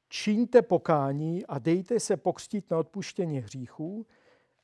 čiňte 0.07 0.61
pokání 0.61 1.45
a 1.45 1.59
dejte 1.59 1.99
se 1.99 2.17
pokřtít 2.17 2.71
na 2.71 2.77
odpuštění 2.77 3.39
hříchů, 3.39 4.05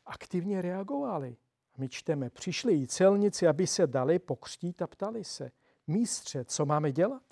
aktivně 0.06 0.62
reagovali. 0.62 1.38
My 1.78 1.90
čteme, 1.90 2.30
přišli 2.30 2.82
i 2.82 2.88
celníci, 2.88 3.48
aby 3.48 3.68
se 3.68 3.88
dali 3.88 4.20
pokřtít 4.20 4.82
a 4.82 4.88
ptali 4.88 5.24
se, 5.24 5.52
místře, 5.88 6.46
co 6.46 6.66
máme 6.66 6.92
dělat? 6.92 7.24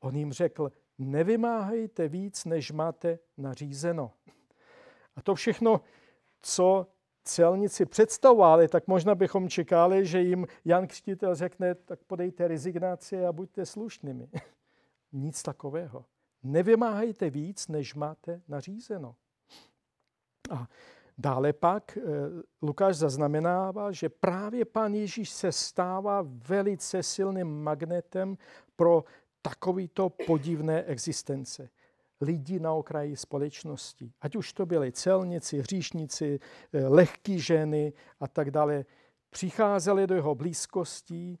On 0.00 0.16
jim 0.16 0.32
řekl, 0.32 0.72
nevymáhejte 0.98 2.08
víc, 2.08 2.44
než 2.44 2.72
máte 2.72 3.18
nařízeno. 3.38 4.12
A 5.16 5.22
to 5.22 5.34
všechno, 5.34 5.80
co 6.42 6.86
celníci 7.24 7.86
představovali, 7.86 8.68
tak 8.68 8.86
možná 8.86 9.14
bychom 9.14 9.48
čekali, 9.48 10.06
že 10.06 10.20
jim 10.20 10.46
Jan 10.64 10.86
Křtitel 10.86 11.34
řekne, 11.34 11.74
tak 11.74 12.04
podejte 12.04 12.48
rezignaci 12.48 13.26
a 13.26 13.32
buďte 13.32 13.66
slušnými. 13.66 14.28
Nic 15.12 15.42
takového. 15.42 16.04
Nevymáhejte 16.42 17.30
víc, 17.30 17.68
než 17.68 17.94
máte 17.94 18.40
nařízeno. 18.48 19.16
A 20.50 20.68
dále 21.18 21.52
pak 21.52 21.96
eh, 21.96 22.02
Lukáš 22.62 22.96
zaznamenává, 22.96 23.92
že 23.92 24.08
právě 24.08 24.64
pan 24.64 24.94
Ježíš 24.94 25.30
se 25.30 25.52
stává 25.52 26.24
velice 26.26 27.02
silným 27.02 27.62
magnetem 27.62 28.38
pro 28.76 29.04
takovýto 29.48 30.10
podivné 30.10 30.82
existence 30.84 31.68
lidí 32.20 32.58
na 32.58 32.72
okraji 32.72 33.16
společnosti. 33.16 34.12
Ať 34.20 34.36
už 34.36 34.52
to 34.52 34.66
byli 34.66 34.92
celníci, 34.92 35.58
hříšníci, 35.58 36.40
eh, 36.72 36.86
lehký 36.88 37.40
ženy 37.40 37.92
a 38.20 38.28
tak 38.28 38.50
dále. 38.50 38.84
Přicházeli 39.30 40.06
do 40.06 40.14
jeho 40.14 40.34
blízkosti 40.34 41.38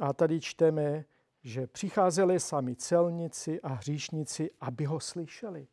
a 0.00 0.12
tady 0.12 0.40
čteme, 0.40 1.04
že 1.42 1.66
přicházeli 1.66 2.40
sami 2.40 2.76
celníci 2.76 3.60
a 3.60 3.68
hříšníci, 3.68 4.50
aby 4.60 4.84
ho 4.84 5.00
slyšeli. 5.00 5.66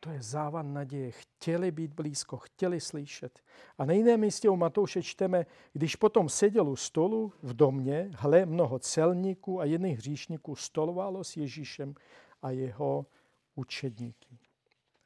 To 0.00 0.10
je 0.10 0.22
závan 0.22 0.72
naděje. 0.72 1.10
Chtěli 1.10 1.70
být 1.70 1.92
blízko, 1.94 2.36
chtěli 2.36 2.80
slyšet. 2.80 3.40
A 3.78 3.84
na 3.84 3.92
jiném 3.92 4.20
místě 4.20 4.48
u 4.48 4.56
Matouše 4.56 5.02
čteme, 5.02 5.46
když 5.72 5.96
potom 5.96 6.28
seděl 6.28 6.68
u 6.68 6.76
stolu 6.76 7.32
v 7.42 7.54
domě, 7.54 8.10
hle, 8.14 8.46
mnoho 8.46 8.78
celníků 8.78 9.60
a 9.60 9.64
jiných 9.64 9.98
hříšníků 9.98 10.56
stolovalo 10.56 11.24
s 11.24 11.36
Ježíšem 11.36 11.94
a 12.42 12.50
jeho 12.50 13.06
učedníky. 13.54 14.38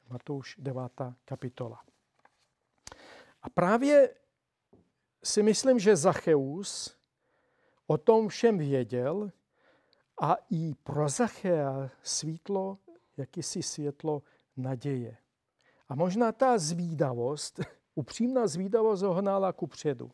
Matouš 0.09 0.55
9. 0.59 0.91
kapitola. 1.25 1.83
A 3.41 3.49
právě 3.49 4.15
si 5.23 5.43
myslím, 5.43 5.79
že 5.79 5.95
Zacheus 5.95 6.97
o 7.87 7.97
tom 7.97 8.27
všem 8.27 8.57
věděl 8.57 9.31
a 10.21 10.35
i 10.49 10.73
pro 10.83 11.09
Zachea 11.09 11.89
svítlo, 12.03 12.77
jakýsi 13.17 13.63
světlo 13.63 14.23
naděje. 14.57 15.17
A 15.89 15.95
možná 15.95 16.31
ta 16.31 16.57
zvídavost, 16.57 17.59
upřímná 17.95 18.47
zvídavost 18.47 19.03
ho 19.03 19.13
hnala 19.13 19.53
ku 19.53 19.67
předu. 19.67 20.11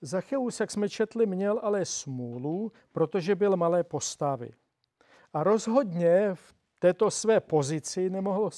Zacheus, 0.00 0.60
jak 0.60 0.70
jsme 0.70 0.88
četli, 0.88 1.26
měl 1.26 1.60
ale 1.62 1.84
smůlu, 1.84 2.72
protože 2.92 3.34
byl 3.34 3.56
malé 3.56 3.84
postavy. 3.84 4.50
A 5.32 5.44
rozhodně 5.44 6.34
v 6.34 6.54
této 6.78 7.10
své 7.10 7.40
pozici 7.40 8.10
nemohl, 8.10 8.50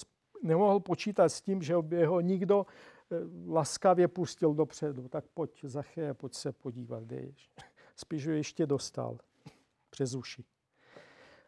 nemohl 0.42 0.80
počítat 0.80 1.28
s 1.28 1.40
tím, 1.40 1.62
že 1.62 1.74
by 1.80 2.04
ho 2.04 2.20
nikdo 2.20 2.66
eh, 2.66 3.16
laskavě 3.52 4.09
pustil 4.09 4.54
dopředu. 4.54 5.09
Tak 5.09 5.24
pojď, 5.35 5.64
Zaché, 5.64 6.14
pojď 6.14 6.35
se 6.35 6.52
podívat, 6.52 7.02
kde 7.02 7.16
ješ. 7.16 7.50
Spíš 7.96 8.26
ho 8.26 8.32
ještě 8.32 8.66
dostal 8.66 9.18
přes 9.90 10.14
uši. 10.14 10.44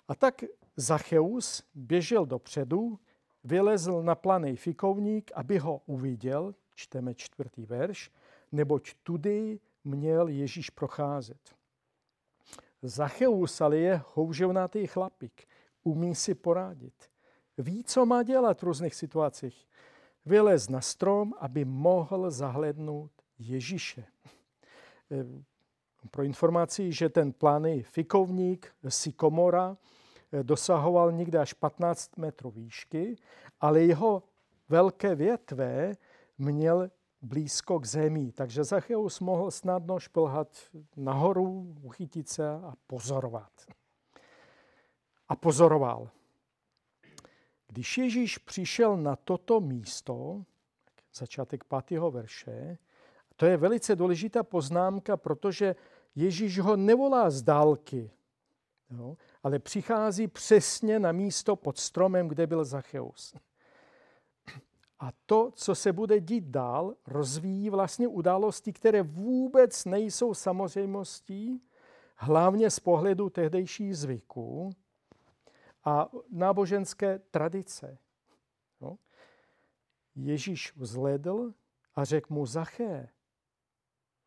A 0.09 0.15
tak 0.15 0.45
Zacheus 0.77 1.63
běžel 1.75 2.27
dopředu 2.27 2.99
vylezl 3.47 4.03
na 4.03 4.15
planý 4.15 4.57
fikovník, 4.57 5.31
aby 5.35 5.59
ho 5.59 5.81
uviděl, 5.87 6.55
čteme 6.75 7.15
čtvrtý 7.15 7.67
verš, 7.67 8.11
neboť 8.53 8.95
tudy 9.03 9.61
měl 9.85 10.29
Ježíš 10.29 10.71
procházet. 10.71 11.55
Zacheus 12.83 13.61
ale 13.61 13.77
je 13.77 14.01
houževnatý 14.15 14.87
chlapík, 14.87 15.49
umí 15.83 16.15
si 16.15 16.35
poradit. 16.35 16.95
Ví, 17.59 17.85
co 17.85 18.07
má 18.07 18.23
dělat 18.23 18.61
v 18.61 18.63
různých 18.63 18.95
situacích. 18.95 19.67
Vylez 20.27 20.69
na 20.69 20.81
strom, 20.81 21.35
aby 21.39 21.65
mohl 21.65 22.31
zahlednout 22.31 23.11
Ježíše. 23.39 24.05
Pro 26.11 26.23
informaci, 26.23 26.93
že 26.93 27.09
ten 27.09 27.33
planý 27.33 27.83
fikovník, 27.83 28.73
sykomora, 28.89 29.77
Eh, 29.77 29.96
dosahoval 30.43 31.13
někde 31.13 31.39
až 31.39 31.53
15 31.53 32.17
metrů 32.17 32.51
výšky, 32.51 33.17
ale 33.61 33.81
jeho 33.81 34.23
velké 34.69 35.15
větve 35.15 35.93
měl 36.39 36.91
blízko 37.23 37.81
k 37.81 37.85
zemi, 37.85 38.33
takže 38.33 38.65
Zacheus 38.65 39.21
mohl 39.21 39.51
snadno 39.51 40.01
šplhat 40.01 40.49
nahoru, 40.97 41.75
uchytit 41.83 42.29
se 42.29 42.51
a 42.51 42.75
pozorovat. 42.87 43.53
A 45.29 45.37
pozoroval. 45.37 46.11
Když 47.67 47.99
Ježíš 47.99 48.39
přišel 48.39 48.97
na 48.97 49.17
toto 49.17 49.61
místo, 49.61 50.45
začátek 51.15 51.65
5. 51.87 52.01
verše, 52.01 52.79
to 53.37 53.47
je 53.47 53.57
velice 53.57 53.97
důležitá 53.97 54.43
poznámka, 54.43 55.17
protože 55.17 55.77
Ježíš 56.15 56.59
ho 56.59 56.77
nevolá 56.77 57.31
z 57.31 57.43
dálky, 57.43 58.11
jo, 58.91 59.17
ale 59.47 59.59
přichází 59.59 60.29
přesně 60.29 60.99
na 60.99 61.13
místo 61.13 61.57
pod 61.57 61.79
stromem, 61.79 62.29
kde 62.29 62.47
byl 62.47 62.65
Zacheus. 62.65 63.35
A 64.99 65.13
to, 65.27 65.51
co 65.55 65.75
se 65.75 65.93
bude 65.93 66.21
dít 66.21 66.45
dál, 66.45 66.95
rozvíjí 67.07 67.71
vlastně 67.71 68.09
události, 68.09 68.73
které 68.73 69.03
vůbec 69.03 69.85
nejsou 69.85 70.35
samozřejmostí, 70.35 71.63
hlavně 72.17 72.71
z 72.71 72.81
pohledu 72.81 73.31
tehdejších 73.31 73.97
zvyků 73.97 74.71
a 75.85 76.09
náboženské 76.31 77.19
tradice. 77.19 77.99
No. 78.81 78.99
Ježíš 80.15 80.77
vzledl 80.77 81.55
a 81.95 82.05
řekl 82.05 82.35
mu 82.35 82.47
Zaché, 82.47 83.09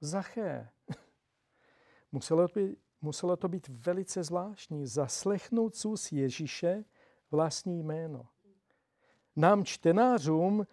Zaché. 0.01 0.69
Muselo 2.11 2.47
by 2.55 2.77
muselo 3.01 3.37
to 3.37 3.47
být 3.47 3.67
velice 3.67 4.23
zvláštní, 4.23 4.87
zaslechnout 4.87 5.75
z 5.75 6.11
Ježíše 6.11 6.83
vlastní 7.31 7.83
jméno. 7.83 8.27
Nám 9.35 9.65
čtenářům, 9.65 10.67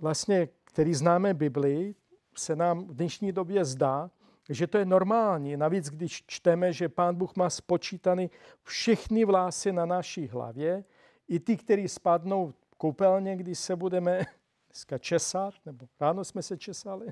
vlastně, 0.00 0.48
který 0.64 0.94
známe 0.94 1.34
Bibli, 1.34 1.94
se 2.36 2.56
nám 2.56 2.86
v 2.86 2.94
dnešní 2.94 3.32
době 3.32 3.64
zdá, 3.64 4.10
že 4.48 4.66
to 4.66 4.78
je 4.78 4.84
normální. 4.84 5.56
Navíc, 5.56 5.90
když 5.90 6.24
čteme, 6.26 6.72
že 6.72 6.88
Pán 6.88 7.14
Bůh 7.14 7.36
má 7.36 7.50
spočítaný 7.50 8.30
všechny 8.62 9.24
vlásy 9.24 9.72
na 9.72 9.86
naší 9.86 10.28
hlavě, 10.28 10.84
i 11.28 11.40
ty, 11.40 11.56
které 11.56 11.88
spadnou 11.88 12.50
v 12.70 12.74
koupelně, 12.76 13.36
když 13.36 13.58
se 13.58 13.76
budeme 13.76 14.22
dneska 14.68 14.98
česat, 14.98 15.54
nebo 15.66 15.86
ráno 16.00 16.24
jsme 16.24 16.42
se 16.42 16.58
česali. 16.58 17.06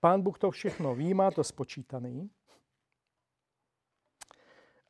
Pán 0.00 0.22
Bůh 0.22 0.38
to 0.38 0.50
všechno 0.50 0.94
ví, 0.94 1.14
má 1.14 1.30
to 1.30 1.44
spočítaný 1.44 2.30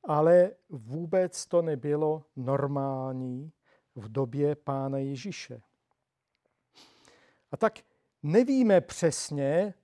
ale 0.07 0.51
vůbec 0.69 1.47
to 1.47 1.63
nebylo 1.63 2.25
normální 2.37 3.53
v 3.95 4.13
době 4.13 4.57
Pána 4.57 4.99
Ježíše. 4.99 5.63
A 7.51 7.57
tak 7.57 7.79
nevíme 8.23 8.81
přesně, 8.81 9.75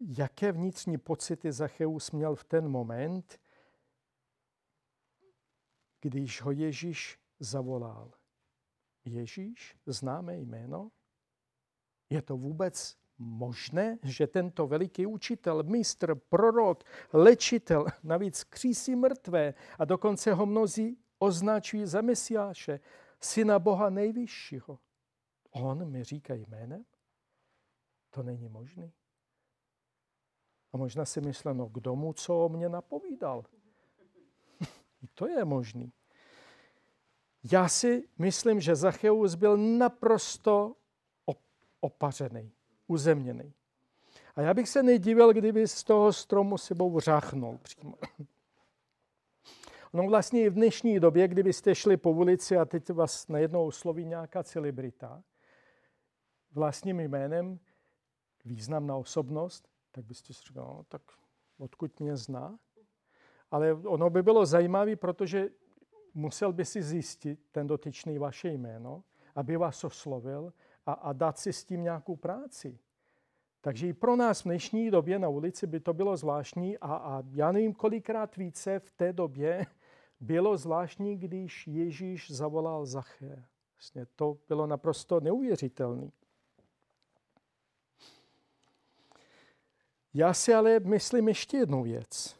jaké 0.00 0.52
vnitřní 0.52 0.98
pocity 0.98 1.52
Zacheus 1.52 2.10
měl 2.10 2.36
v 2.36 2.44
ten 2.44 2.68
moment, 2.68 3.40
když 6.00 6.42
ho 6.42 6.50
Ježíš 6.50 7.18
zavolal. 7.40 8.12
Ježíš, 9.04 9.76
známe 9.86 10.36
jméno? 10.36 10.90
Je 12.10 12.22
to 12.22 12.36
vůbec 12.36 12.96
možné, 13.20 13.98
že 14.02 14.26
tento 14.26 14.66
veliký 14.66 15.06
učitel, 15.06 15.62
mistr, 15.62 16.14
prorok, 16.14 16.84
lečitel, 17.12 17.86
navíc 18.02 18.44
křísí 18.44 18.96
mrtvé 18.96 19.54
a 19.78 19.84
dokonce 19.84 20.32
ho 20.32 20.46
mnozí 20.46 20.98
označují 21.18 21.86
za 21.86 22.00
mesiáše, 22.00 22.80
syna 23.20 23.58
Boha 23.58 23.90
nejvyššího. 23.90 24.78
On 25.50 25.90
mi 25.90 26.04
říká 26.04 26.34
jménem? 26.34 26.84
To 28.10 28.22
není 28.22 28.48
možné. 28.48 28.92
A 30.72 30.76
možná 30.76 31.04
si 31.04 31.20
myslel, 31.20 31.54
no 31.54 31.66
kdo 31.66 31.96
mu 31.96 32.12
co 32.12 32.44
o 32.44 32.48
mě 32.48 32.68
napovídal? 32.68 33.44
I 35.02 35.06
to 35.14 35.28
je 35.28 35.44
možný. 35.44 35.92
Já 37.52 37.68
si 37.68 38.08
myslím, 38.18 38.60
že 38.60 38.76
Zacheus 38.76 39.34
byl 39.34 39.56
naprosto 39.56 40.76
opařený, 41.80 42.52
uzemněný. 42.90 43.52
A 44.36 44.40
já 44.40 44.54
bych 44.54 44.68
se 44.68 44.82
nedivil, 44.82 45.32
kdyby 45.32 45.68
z 45.68 45.84
toho 45.84 46.12
stromu 46.12 46.58
sebou 46.58 47.00
řáchnul 47.00 47.58
přímo. 47.62 47.94
No 49.92 50.02
vlastně 50.02 50.42
i 50.44 50.50
v 50.50 50.54
dnešní 50.54 51.00
době, 51.00 51.28
kdybyste 51.28 51.74
šli 51.74 51.96
po 51.96 52.10
ulici 52.10 52.56
a 52.56 52.64
teď 52.64 52.90
vás 52.90 53.28
najednou 53.28 53.66
osloví 53.66 54.04
nějaká 54.04 54.42
celebrita 54.42 55.22
vlastním 56.52 57.00
jménem, 57.00 57.58
významná 58.44 58.96
osobnost, 58.96 59.68
tak 59.92 60.04
byste 60.04 60.34
si 60.34 60.42
říkal, 60.48 60.64
no, 60.64 60.84
tak 60.88 61.02
odkud 61.58 62.00
mě 62.00 62.16
zná? 62.16 62.58
Ale 63.50 63.72
ono 63.72 64.10
by 64.10 64.22
bylo 64.22 64.46
zajímavé, 64.46 64.96
protože 64.96 65.48
musel 66.14 66.52
by 66.52 66.64
si 66.64 66.82
zjistit 66.82 67.40
ten 67.52 67.66
dotyčný 67.66 68.18
vaše 68.18 68.48
jméno, 68.48 69.04
aby 69.34 69.56
vás 69.56 69.84
oslovil 69.84 70.52
a, 70.86 70.92
a 70.92 71.12
dát 71.12 71.38
si 71.38 71.52
s 71.52 71.64
tím 71.64 71.82
nějakou 71.82 72.16
práci. 72.16 72.78
Takže 73.60 73.88
i 73.88 73.92
pro 73.92 74.16
nás 74.16 74.40
v 74.40 74.44
dnešní 74.44 74.90
době 74.90 75.18
na 75.18 75.28
ulici 75.28 75.66
by 75.66 75.80
to 75.80 75.94
bylo 75.94 76.16
zvláštní 76.16 76.78
a, 76.78 76.94
a 76.94 77.22
já 77.32 77.52
nevím, 77.52 77.74
kolikrát 77.74 78.36
více 78.36 78.78
v 78.78 78.90
té 78.90 79.12
době 79.12 79.66
bylo 80.20 80.56
zvláštní, 80.56 81.16
když 81.16 81.66
Ježíš 81.66 82.30
zavolal 82.30 82.86
Zaché. 82.86 83.44
Vlastně 83.76 84.06
to 84.06 84.38
bylo 84.48 84.66
naprosto 84.66 85.20
neuvěřitelné. 85.20 86.10
Já 90.14 90.34
si 90.34 90.54
ale 90.54 90.80
myslím 90.80 91.28
ještě 91.28 91.56
jednu 91.56 91.82
věc, 91.82 92.36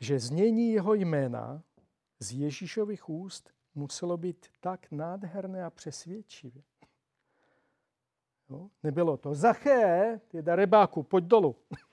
že 0.00 0.18
znění 0.18 0.72
jeho 0.72 0.94
jména 0.94 1.62
z 2.18 2.32
Ježíšových 2.32 3.08
úst 3.08 3.50
muselo 3.74 4.16
být 4.16 4.46
tak 4.60 4.90
nádherné 4.90 5.64
a 5.64 5.70
přesvědčivé. 5.70 6.60
Jo? 8.50 8.68
Nebylo 8.82 9.16
to, 9.16 9.34
Zaché, 9.34 10.20
ty 10.28 10.42
darebáku, 10.42 11.02
pojď 11.02 11.24
dolů. 11.24 11.56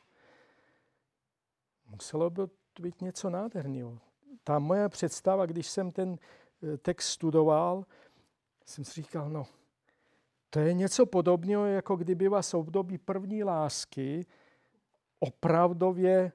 Muselo 1.86 2.32
být 2.80 3.02
něco 3.02 3.30
nádherného. 3.30 4.00
Ta 4.44 4.60
moje 4.60 4.90
představa, 4.90 5.46
když 5.46 5.68
jsem 5.68 5.92
ten 5.92 6.18
eh, 6.64 6.78
text 6.78 7.08
studoval, 7.08 7.86
jsem 8.66 8.86
si 8.86 9.02
říkal, 9.02 9.30
no, 9.30 9.44
to 10.50 10.60
je 10.60 10.74
něco 10.74 11.06
podobného, 11.06 11.66
jako 11.66 11.96
kdyby 11.96 12.28
vás 12.28 12.54
období 12.54 12.98
první 12.98 13.44
lásky 13.44 14.26
opravdově, 15.20 16.32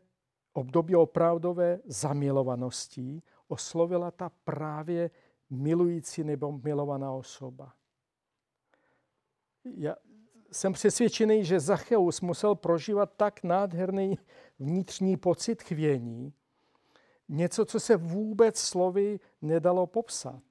období 0.53 0.97
opravdové 0.97 1.81
zamilovanosti 1.85 3.23
oslovila 3.49 4.11
ta 4.11 4.31
právě 4.45 5.11
milující 5.51 6.25
nebo 6.25 6.53
milovaná 6.53 7.13
osoba. 7.13 7.75
Já 9.65 9.97
jsem 10.53 10.73
přesvědčený, 10.73 11.45
že 11.45 11.61
Zacheus 11.61 12.21
musel 12.21 12.55
prožívat 12.55 13.13
tak 13.17 13.43
nádherný 13.43 14.19
vnitřní 14.59 15.17
pocit 15.17 15.63
chvění, 15.63 16.33
něco, 17.29 17.65
co 17.65 17.81
se 17.81 17.97
vůbec 17.97 18.59
slovy 18.59 19.21
nedalo 19.43 19.87
popsat. 19.87 20.43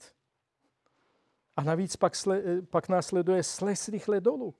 A 1.58 1.64
navíc 1.64 1.96
pak, 1.96 2.16
sle, 2.16 2.42
pak 2.62 2.90
následuje 2.90 3.44
sles 3.44 3.90
rychle 3.90 4.22
dolů. 4.22 4.54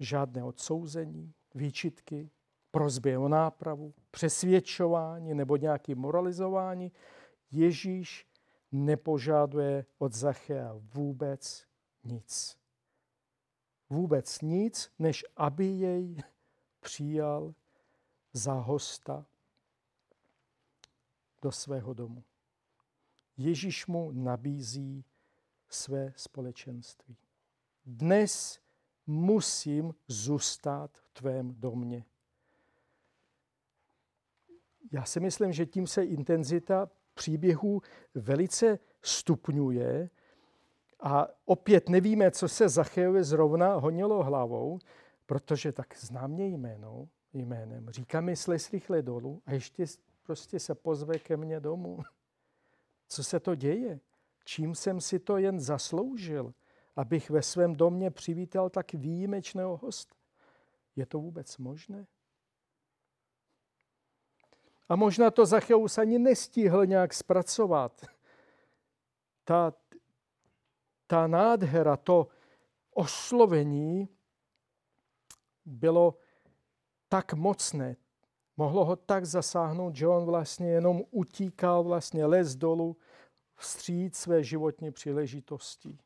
Žádné 0.00 0.44
odsouzení, 0.44 1.32
výčitky, 1.54 2.30
prozby 2.70 3.16
o 3.16 3.28
nápravu, 3.28 3.94
přesvědčování 4.10 5.34
nebo 5.34 5.56
nějaké 5.56 5.94
moralizování. 5.94 6.92
Ježíš 7.50 8.26
nepožáduje 8.84 9.86
od 9.98 10.12
Zachea 10.12 10.74
vůbec 10.94 11.66
nic. 12.04 12.58
Vůbec 13.90 14.40
nic, 14.40 14.92
než 14.98 15.24
aby 15.36 15.66
jej 15.66 16.22
přijal 16.80 17.54
za 18.32 18.52
hosta 18.52 19.26
do 21.42 21.52
svého 21.52 21.94
domu. 21.94 22.24
Ježíš 23.36 23.86
mu 23.86 24.10
nabízí 24.12 25.04
své 25.68 26.12
společenství. 26.16 27.16
Dnes 27.86 28.60
musím 29.06 29.94
zůstat 30.08 30.90
v 30.98 31.10
tvém 31.10 31.54
domě. 31.54 32.04
Já 34.92 35.04
si 35.04 35.20
myslím, 35.20 35.52
že 35.52 35.66
tím 35.66 35.86
se 35.86 36.04
intenzita 36.04 36.90
příběhu 37.16 37.82
velice 38.14 38.78
stupňuje 39.02 40.10
a 41.00 41.28
opět 41.44 41.88
nevíme, 41.88 42.30
co 42.30 42.48
se 42.48 42.68
Zachejovi 42.68 43.24
zrovna 43.24 43.74
honilo 43.74 44.22
hlavou, 44.22 44.78
protože 45.26 45.72
tak 45.72 45.96
znám 45.98 46.30
mě 46.30 46.46
jméno, 46.46 47.08
jménem. 47.32 47.90
Říká 47.90 48.20
mi, 48.20 48.36
sles 48.36 48.72
rychle 48.72 49.02
dolů 49.02 49.42
a 49.46 49.52
ještě 49.52 49.84
prostě 50.22 50.60
se 50.60 50.74
pozve 50.74 51.18
ke 51.18 51.36
mně 51.36 51.60
domů. 51.60 51.98
Co 53.08 53.24
se 53.24 53.40
to 53.40 53.54
děje? 53.54 54.00
Čím 54.44 54.74
jsem 54.74 55.00
si 55.00 55.18
to 55.18 55.38
jen 55.38 55.60
zasloužil, 55.60 56.54
abych 56.96 57.30
ve 57.30 57.42
svém 57.42 57.76
domě 57.76 58.10
přivítal 58.10 58.70
tak 58.70 58.92
výjimečného 58.92 59.76
hosta? 59.76 60.14
Je 60.96 61.06
to 61.06 61.18
vůbec 61.18 61.58
možné? 61.58 62.06
A 64.88 64.96
možná 64.96 65.30
to 65.30 65.46
Zacheus 65.46 65.98
ani 65.98 66.18
nestihl 66.18 66.86
nějak 66.86 67.14
zpracovat. 67.14 68.06
Ta, 69.44 69.72
ta 71.06 71.26
nádhera, 71.26 71.96
to 71.96 72.28
oslovení 72.90 74.08
bylo 75.64 76.18
tak 77.08 77.34
mocné, 77.34 77.96
mohlo 78.56 78.84
ho 78.84 78.96
tak 78.96 79.24
zasáhnout, 79.24 79.96
že 79.96 80.06
on 80.06 80.24
vlastně 80.24 80.70
jenom 80.70 81.02
utíkal, 81.10 81.84
vlastně 81.84 82.26
les 82.26 82.56
dolů, 82.56 82.96
vstříc 83.56 84.16
své 84.16 84.44
životní 84.44 84.90
příležitosti. 84.90 85.98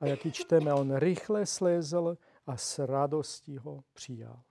A 0.00 0.06
jak 0.06 0.24
ji 0.24 0.32
čteme, 0.32 0.74
on 0.74 0.96
rychle 0.96 1.46
slézl 1.46 2.18
a 2.46 2.56
s 2.56 2.78
radostí 2.78 3.58
ho 3.58 3.84
přijal. 3.92 4.42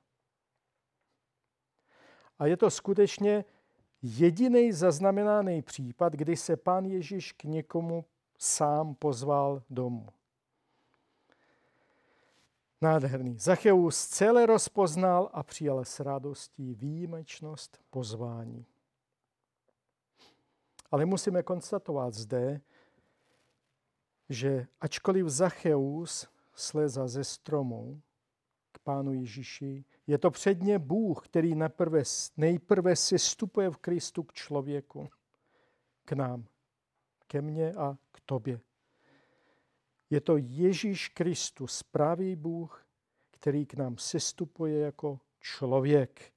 A 2.39 2.45
je 2.45 2.57
to 2.57 2.71
skutečně 2.71 3.45
jediný 4.01 4.71
zaznamenaný 4.71 5.61
případ, 5.61 6.13
kdy 6.13 6.37
se 6.37 6.57
pán 6.57 6.85
Ježíš 6.85 7.31
k 7.31 7.43
někomu 7.43 8.05
sám 8.37 8.95
pozval 8.95 9.63
domů. 9.69 10.07
Nádherný. 12.81 13.37
Zacheus 13.39 14.07
celé 14.07 14.45
rozpoznal 14.45 15.29
a 15.33 15.43
přijal 15.43 15.85
s 15.85 15.99
radostí 15.99 16.73
výjimečnost 16.73 17.79
pozvání. 17.89 18.65
Ale 20.91 21.05
musíme 21.05 21.43
konstatovat 21.43 22.13
zde, 22.13 22.61
že 24.29 24.67
ačkoliv 24.81 25.27
Zacheus 25.27 26.27
sleza 26.53 27.07
ze 27.07 27.23
stromu 27.23 28.01
pánu 28.85 29.13
Ježíši, 29.13 29.85
je 30.07 30.17
to 30.17 30.31
předně 30.31 30.79
Bůh, 30.79 31.27
který 31.27 31.55
nejprve, 31.55 32.03
nejprve 32.37 32.95
si 32.95 33.19
stupuje 33.19 33.69
v 33.69 33.77
Kristu 33.77 34.23
k 34.23 34.33
člověku, 34.33 35.09
k 36.05 36.11
nám, 36.11 36.45
ke 37.27 37.41
mně 37.41 37.73
a 37.73 37.97
k 38.11 38.21
tobě. 38.25 38.59
Je 40.09 40.21
to 40.21 40.37
Ježíš 40.37 41.09
Kristus, 41.09 41.83
pravý 41.83 42.35
Bůh, 42.35 42.85
který 43.31 43.65
k 43.65 43.73
nám 43.73 43.97
sestupuje 43.97 44.79
jako 44.79 45.19
člověk. 45.39 46.33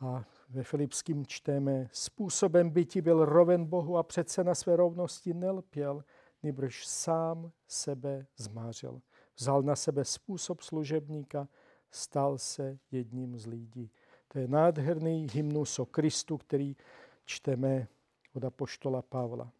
A 0.00 0.24
ve 0.48 0.62
Filipským 0.62 1.26
čteme, 1.26 1.88
způsobem 1.92 2.70
bytí 2.70 3.00
byl 3.00 3.24
roven 3.24 3.64
Bohu 3.64 3.96
a 3.96 4.02
přece 4.02 4.44
na 4.44 4.54
své 4.54 4.76
rovnosti 4.76 5.34
nelpěl, 5.34 6.04
nebož 6.44 6.86
sám 6.86 7.52
sebe 7.68 8.26
zmářil. 8.36 9.00
Vzal 9.36 9.62
na 9.62 9.76
sebe 9.76 10.04
způsob 10.04 10.60
služebníka, 10.60 11.48
stal 11.90 12.38
se 12.38 12.78
jedním 12.90 13.38
z 13.38 13.46
lidí. 13.46 13.90
To 14.28 14.38
je 14.38 14.48
nádherný 14.48 15.26
hymnus 15.32 15.78
o 15.78 15.86
Kristu, 15.86 16.38
který 16.38 16.76
čteme 17.24 17.88
od 18.34 18.44
apoštola 18.44 19.02
Pavla. 19.02 19.52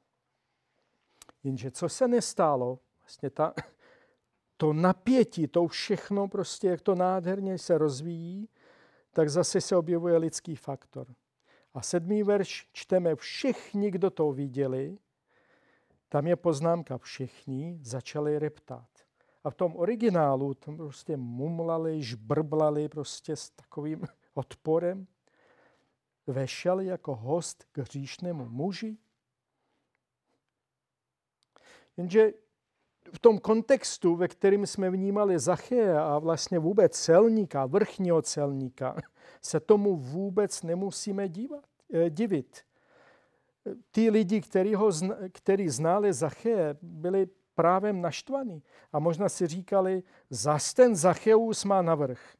Jenže 1.44 1.70
co 1.70 1.88
se 1.88 2.08
nestálo, 2.08 2.78
vlastně 3.00 3.30
ta, 3.30 3.54
to 4.56 4.72
napětí, 4.72 5.46
to 5.46 5.68
všechno 5.68 6.28
prostě, 6.28 6.68
jak 6.68 6.80
to 6.80 6.94
nádherně 6.94 7.58
se 7.58 7.78
rozvíjí, 7.78 8.48
tak 9.12 9.30
zase 9.30 9.60
se 9.60 9.76
objevuje 9.76 10.16
lidský 10.16 10.56
faktor. 10.56 11.14
A 11.74 11.82
sedmý 11.82 12.22
verš 12.22 12.68
čteme, 12.72 13.16
všichni, 13.16 13.90
kdo 13.90 14.10
to 14.10 14.32
viděli, 14.32 14.98
tam 16.14 16.26
je 16.26 16.36
poznámka, 16.36 16.98
všichni 16.98 17.78
začali 17.82 18.38
reptat. 18.38 18.88
A 19.44 19.50
v 19.50 19.54
tom 19.54 19.76
originálu 19.76 20.54
tam 20.54 20.76
prostě 20.76 21.16
mumlali, 21.16 22.02
žbrblali 22.02 22.88
prostě 22.88 23.36
s 23.36 23.50
takovým 23.50 24.02
odporem. 24.34 25.06
Vešel 26.26 26.80
jako 26.80 27.14
host 27.14 27.64
k 27.72 27.78
hříšnému 27.78 28.44
muži 28.44 28.96
Jenže 31.96 32.32
v 33.12 33.18
tom 33.18 33.38
kontextu, 33.38 34.16
ve 34.16 34.28
kterém 34.28 34.66
jsme 34.66 34.90
vnímali 34.90 35.38
Zachéa 35.38 36.14
a 36.14 36.18
vlastně 36.18 36.58
vůbec 36.58 36.98
celníka, 37.00 37.66
vrchního 37.66 38.22
celníka, 38.22 38.96
se 39.42 39.60
tomu 39.60 39.96
vůbec 39.96 40.62
nemusíme 40.62 41.28
dívat, 41.28 41.64
eh, 41.92 42.10
divit. 42.10 42.64
Ty 43.90 44.10
lidi, 44.10 44.40
který, 44.40 44.74
ho, 44.74 44.90
který 45.32 45.68
znali 45.68 46.12
Zaché, 46.12 46.76
byli 46.82 47.26
právě 47.54 47.92
naštvaní. 47.92 48.62
A 48.92 48.98
možná 48.98 49.28
si 49.28 49.46
říkali, 49.46 50.02
zas 50.30 50.74
ten 50.74 50.96
Zacheus 50.96 51.64
má 51.64 51.82
navrh. 51.82 52.34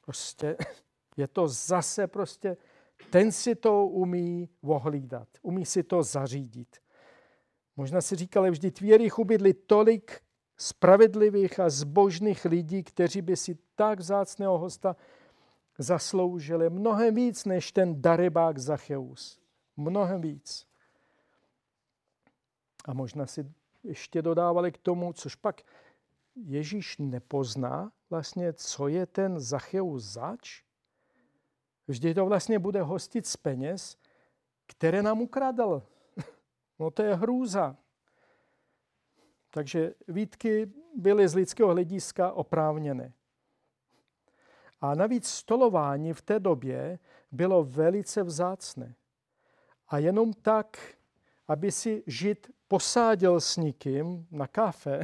Prostě 0.00 0.56
je 1.16 1.28
to 1.28 1.48
zase 1.48 2.06
prostě, 2.06 2.56
ten 3.10 3.32
si 3.32 3.54
to 3.54 3.86
umí 3.86 4.48
ohlídat, 4.62 5.28
umí 5.42 5.66
si 5.66 5.82
to 5.82 6.02
zařídit. 6.02 6.76
Možná 7.76 8.00
si 8.00 8.16
říkali, 8.16 8.50
vždy 8.50 8.70
v 8.70 8.82
Jerichu 8.82 9.24
bydli 9.24 9.54
tolik 9.54 10.20
spravedlivých 10.56 11.60
a 11.60 11.70
zbožných 11.70 12.44
lidí, 12.44 12.82
kteří 12.82 13.22
by 13.22 13.36
si 13.36 13.58
tak 13.74 14.00
vzácného 14.00 14.58
hosta 14.58 14.96
zasloužili 15.78 16.70
mnohem 16.70 17.14
víc 17.14 17.44
než 17.44 17.72
ten 17.72 18.02
darebák 18.02 18.58
Zacheus. 18.58 19.40
Mnohem 19.76 20.20
víc. 20.20 20.66
A 22.84 22.94
možná 22.94 23.26
si 23.26 23.52
ještě 23.82 24.22
dodávali 24.22 24.72
k 24.72 24.78
tomu, 24.78 25.12
což 25.12 25.34
pak 25.34 25.62
Ježíš 26.36 26.98
nepozná 26.98 27.92
vlastně, 28.10 28.52
co 28.52 28.88
je 28.88 29.06
ten 29.06 29.40
Zacheus 29.40 30.04
zač. 30.04 30.62
Vždy 31.88 32.14
to 32.14 32.26
vlastně 32.26 32.58
bude 32.58 32.82
hostit 32.82 33.26
z 33.26 33.36
peněz, 33.36 33.96
které 34.66 35.02
nám 35.02 35.20
ukradl. 35.20 35.82
No 36.78 36.90
to 36.90 37.02
je 37.02 37.14
hrůza. 37.14 37.76
Takže 39.50 39.94
výtky 40.08 40.72
byly 40.96 41.28
z 41.28 41.34
lidského 41.34 41.72
hlediska 41.72 42.32
oprávněné. 42.32 43.12
A 44.82 44.94
navíc 44.94 45.28
stolování 45.28 46.12
v 46.12 46.22
té 46.22 46.40
době 46.40 46.98
bylo 47.32 47.64
velice 47.64 48.22
vzácné. 48.22 48.94
A 49.88 49.98
jenom 49.98 50.32
tak, 50.32 50.78
aby 51.48 51.72
si 51.72 52.02
žid 52.06 52.50
posádil 52.68 53.40
s 53.40 53.56
nikým 53.56 54.26
na 54.30 54.46
kafe, 54.46 55.00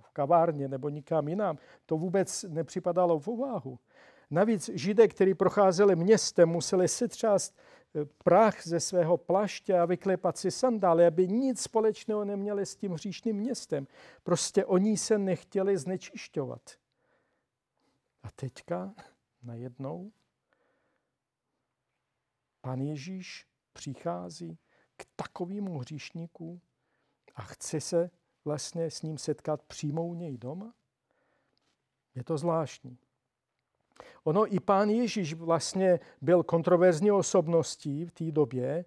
v 0.00 0.10
kavárně 0.10 0.68
nebo 0.68 0.88
nikam 0.88 1.28
jinam, 1.28 1.58
to 1.86 1.96
vůbec 1.96 2.42
nepřipadalo 2.48 3.18
v 3.18 3.28
úvahu. 3.28 3.78
Navíc 4.30 4.70
židé, 4.74 5.08
kteří 5.08 5.34
procházeli 5.34 5.96
městem, 5.96 6.48
museli 6.48 6.88
setřást 6.88 7.54
eh, 7.94 8.04
prach 8.24 8.66
ze 8.66 8.80
svého 8.80 9.16
plaště 9.16 9.78
a 9.78 9.84
vyklepat 9.84 10.38
si 10.38 10.50
sandály, 10.50 11.06
aby 11.06 11.28
nic 11.28 11.60
společného 11.60 12.24
neměli 12.24 12.66
s 12.66 12.76
tím 12.76 12.92
hříšným 12.92 13.36
městem. 13.36 13.86
Prostě 14.22 14.64
oni 14.64 14.96
se 14.96 15.18
nechtěli 15.18 15.78
znečišťovat. 15.78 16.60
A 18.22 18.28
teďka 18.36 18.94
najednou 19.42 20.12
pan 22.60 22.80
Ježíš 22.80 23.46
přichází 23.72 24.58
k 24.96 25.06
takovému 25.16 25.78
hříšníku 25.78 26.60
a 27.34 27.42
chce 27.42 27.80
se 27.80 28.10
vlastně 28.44 28.90
s 28.90 29.02
ním 29.02 29.18
setkat 29.18 29.62
přímo 29.62 30.06
u 30.06 30.14
něj 30.14 30.38
doma? 30.38 30.74
Je 32.14 32.24
to 32.24 32.38
zvláštní. 32.38 32.98
Ono 34.24 34.54
i 34.54 34.60
pán 34.60 34.90
Ježíš 34.90 35.34
vlastně 35.34 36.00
byl 36.20 36.42
kontroverzní 36.42 37.12
osobností 37.12 38.04
v 38.04 38.10
té 38.10 38.32
době 38.32 38.84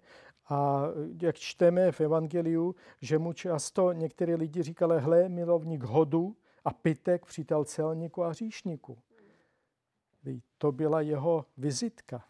a 0.48 0.82
jak 1.22 1.36
čteme 1.36 1.92
v 1.92 2.00
Evangeliu, 2.00 2.74
že 3.00 3.18
mu 3.18 3.32
často 3.32 3.92
některé 3.92 4.34
lidi 4.34 4.62
říkali, 4.62 5.00
hle, 5.00 5.28
milovník 5.28 5.82
hodu 5.82 6.36
a 6.64 6.72
pitek, 6.72 7.26
přítel 7.26 7.64
celníku 7.64 8.24
a 8.24 8.28
hříšníku. 8.28 8.98
To 10.64 10.72
byla 10.72 11.00
jeho 11.00 11.46
vizitka. 11.56 12.24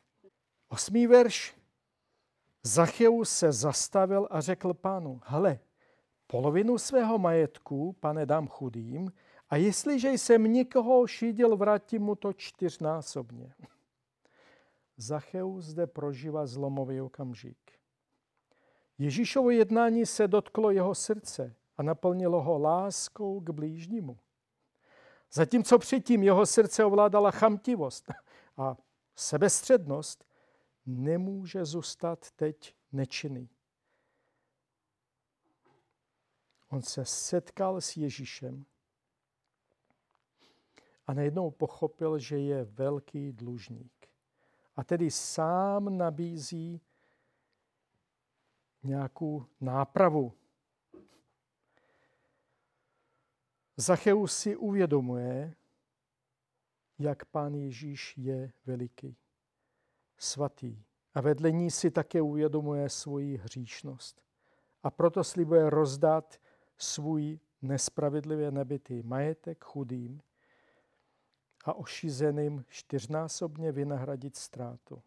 Osmý 0.69 1.07
verš. 1.07 1.57
Zacheus 2.63 3.31
se 3.31 3.53
zastavil 3.53 4.29
a 4.31 4.41
řekl 4.41 4.75
pánu, 4.75 5.21
hle, 5.25 5.59
polovinu 6.27 6.79
svého 6.79 7.19
majetku, 7.19 7.93
pane, 7.93 8.27
dám 8.27 8.49
chudým, 8.49 9.13
a 9.51 9.57
jestliže 9.57 10.11
jsem 10.11 10.53
někoho 10.53 11.07
šídil, 11.07 11.57
vrátím 11.57 12.03
mu 12.03 12.15
to 12.15 12.33
čtyřnásobně. 12.33 13.55
Zacheus 14.97 15.65
zde 15.65 15.87
prožívá 15.87 16.47
zlomový 16.47 17.01
okamžik. 17.01 17.59
Ježíšovo 18.99 19.51
jednání 19.51 20.07
se 20.07 20.29
dotklo 20.29 20.71
jeho 20.71 20.95
srdce 20.95 21.55
a 21.77 21.83
naplnilo 21.83 22.43
ho 22.43 22.59
láskou 22.59 23.41
k 23.41 23.51
blížnímu. 23.51 24.19
Zatímco 25.33 25.79
předtím 25.79 26.23
jeho 26.23 26.47
srdce 26.47 26.85
ovládala 26.85 27.31
chamtivost 27.31 28.13
a 28.57 28.77
sebestřednost, 29.17 30.25
nemůže 30.87 31.65
zůstat 31.65 32.31
teď 32.31 32.75
nečinný. 32.93 33.49
On 36.69 36.83
se 36.83 37.05
setkal 37.05 37.81
s 37.81 37.97
Ježíšem 37.97 38.67
a 41.07 41.15
najednou 41.15 41.51
pochopil, 41.51 42.19
že 42.19 42.39
je 42.39 42.65
velký 42.65 43.33
dlužník. 43.33 44.09
A 44.77 44.85
tedy 44.85 45.11
sám 45.11 45.99
nabízí 45.99 46.81
nějakou 48.83 49.47
nápravu. 49.61 50.33
Zacheus 53.77 54.37
si 54.37 54.57
uvědomuje, 54.57 55.55
jak 57.05 57.25
pán 57.25 57.55
Ježíš 57.55 58.15
je 58.17 58.53
veliký, 58.67 59.17
svatý. 60.19 60.83
A 61.15 61.21
vedle 61.21 61.53
ní 61.53 61.71
si 61.71 61.91
také 61.91 62.23
uvědomuje 62.23 62.89
svoji 62.89 63.37
hříšnost. 63.37 64.23
A 64.83 64.91
proto 64.91 65.25
slibuje 65.25 65.71
rozdat 65.71 66.41
svůj 66.79 67.39
nespravedlivě 67.63 68.51
nebytý 68.51 69.03
majetek 69.03 69.65
chudým 69.65 70.23
a 71.65 71.75
ošizeným 71.75 72.65
čtyřnásobně 72.69 73.73
vynahradit 73.73 74.37
ztrátu. 74.37 75.03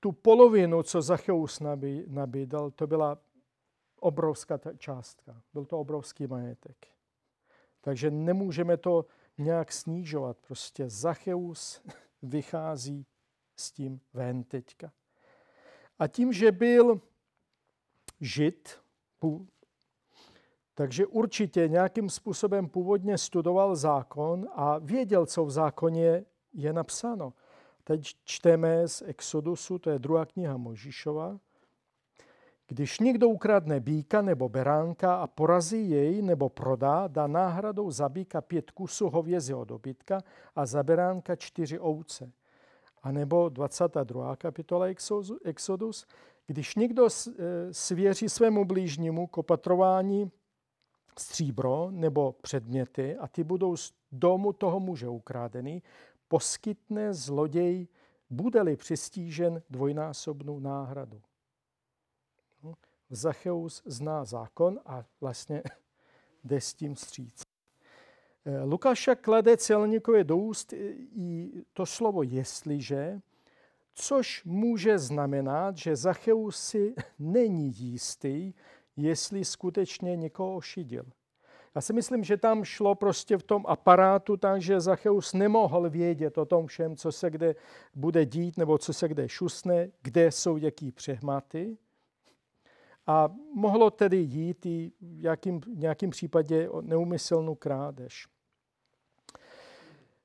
Tu 0.00 0.12
polovinu, 0.12 0.82
co 0.82 1.02
Zacheus 1.02 1.62
nabídal, 2.06 2.70
to 2.70 2.86
byla 2.86 3.18
obrovská 4.00 4.58
částka. 4.76 5.42
Byl 5.52 5.64
to 5.64 5.80
obrovský 5.80 6.26
majetek. 6.26 6.86
Takže 7.80 8.10
nemůžeme 8.10 8.76
to 8.76 9.06
nějak 9.38 9.72
snižovat. 9.72 10.36
Prostě 10.46 10.90
Zacheus 10.90 11.82
vychází 12.22 13.06
s 13.56 13.72
tím 13.72 14.00
ven 14.12 14.44
teďka. 14.44 14.92
A 15.98 16.06
tím, 16.06 16.32
že 16.32 16.52
byl 16.52 17.00
žid, 18.20 18.80
takže 20.74 21.06
určitě 21.06 21.68
nějakým 21.68 22.10
způsobem 22.10 22.68
původně 22.68 23.18
studoval 23.18 23.76
zákon 23.76 24.48
a 24.52 24.78
věděl, 24.78 25.26
co 25.26 25.44
v 25.44 25.50
zákoně 25.50 26.24
je 26.52 26.72
napsáno. 26.72 27.32
Teď 27.84 28.14
čteme 28.24 28.88
z 28.88 29.02
Exodusu, 29.02 29.78
to 29.78 29.90
je 29.90 29.98
druhá 29.98 30.26
kniha 30.26 30.56
Možíšova. 30.56 31.38
Když 32.68 33.00
někdo 33.00 33.28
ukradne 33.28 33.80
býka 33.80 34.22
nebo 34.22 34.48
beránka 34.48 35.14
a 35.14 35.26
porazí 35.26 35.90
jej 35.90 36.22
nebo 36.22 36.48
prodá, 36.48 37.06
dá 37.06 37.26
náhradou 37.26 37.90
za 37.90 38.08
býka 38.08 38.40
pět 38.40 38.70
kusů 38.70 39.10
hovězího 39.10 39.64
dobytka 39.64 40.20
a 40.56 40.66
za 40.66 40.82
beránka 40.82 41.36
čtyři 41.36 41.78
ovce. 41.78 42.32
A 43.02 43.12
nebo 43.12 43.48
22. 43.48 44.36
kapitola 44.36 44.86
Exodus, 45.44 46.06
když 46.46 46.74
někdo 46.74 47.06
e, 47.06 47.08
svěří 47.74 48.28
svému 48.28 48.64
blížnímu 48.64 49.26
k 49.26 49.38
opatrování 49.38 50.30
stříbro 51.18 51.88
nebo 51.90 52.32
předměty 52.32 53.16
a 53.16 53.28
ty 53.28 53.44
budou 53.44 53.76
z 53.76 53.92
domu 54.12 54.52
toho 54.52 54.80
muže 54.80 55.08
ukrádený, 55.08 55.82
poskytne 56.28 57.14
zloděj, 57.14 57.88
bude-li 58.30 58.76
přistížen 58.76 59.62
dvojnásobnou 59.70 60.60
náhradu. 60.60 61.22
Zacheus 63.10 63.82
zná 63.86 64.24
zákon 64.24 64.80
a 64.86 65.04
vlastně 65.20 65.62
jde 66.44 66.60
s 66.60 66.74
tím 66.74 66.96
stříc. 66.96 67.42
Eh, 68.46 68.62
Lukáša 68.64 69.14
klade 69.14 69.56
celníkovi 69.56 70.24
do 70.24 70.36
úst 70.36 70.72
i 70.72 71.64
to 71.72 71.86
slovo 71.86 72.22
jestliže, 72.22 73.20
což 73.94 74.44
může 74.44 74.98
znamenat, 74.98 75.76
že 75.76 75.96
Zacheus 75.96 76.56
si 76.56 76.94
není 77.18 77.72
jistý, 77.76 78.52
jestli 78.96 79.44
skutečně 79.44 80.16
někoho 80.16 80.56
ošidil. 80.56 81.04
Já 81.74 81.80
si 81.80 81.92
myslím, 81.92 82.24
že 82.24 82.36
tam 82.36 82.64
šlo 82.64 82.94
prostě 82.94 83.36
v 83.36 83.42
tom 83.42 83.64
aparátu, 83.68 84.36
takže 84.36 84.80
Zacheus 84.80 85.32
nemohl 85.32 85.90
vědět 85.90 86.38
o 86.38 86.44
tom 86.44 86.66
všem, 86.66 86.96
co 86.96 87.12
se 87.12 87.30
kde 87.30 87.54
bude 87.94 88.26
dít, 88.26 88.56
nebo 88.56 88.78
co 88.78 88.92
se 88.92 89.08
kde 89.08 89.28
šusne, 89.28 89.88
kde 90.02 90.32
jsou 90.32 90.56
jaký 90.56 90.92
přehmaty. 90.92 91.76
A 93.06 93.28
mohlo 93.54 93.90
tedy 93.90 94.16
jít 94.16 94.66
i 94.66 94.92
v 95.00 95.20
jakým, 95.24 95.60
nějakým 95.74 96.10
případě 96.10 96.68
o 96.68 96.80
neumyslnou 96.80 97.54
krádež. 97.54 98.28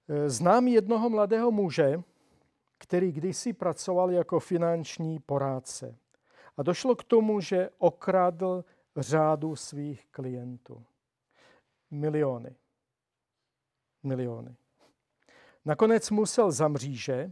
E, 0.10 0.30
znám 0.30 0.68
jednoho 0.68 1.10
mladého 1.10 1.52
muže, 1.52 2.02
který 2.78 3.12
kdysi 3.12 3.54
pracoval 3.54 4.12
jako 4.12 4.40
finanční 4.40 5.20
porádce. 5.20 5.96
A 6.58 6.64
došlo 6.64 6.96
k 6.96 7.04
tomu, 7.04 7.40
že 7.40 7.70
okradl 7.78 8.66
řádu 8.98 9.56
svých 9.56 10.08
klientů. 10.12 10.86
Miliony. 11.92 12.56
Miliony. 14.04 14.56
Nakonec 15.66 16.10
musel 16.10 16.52
za 16.52 16.68
mříže 16.68 17.32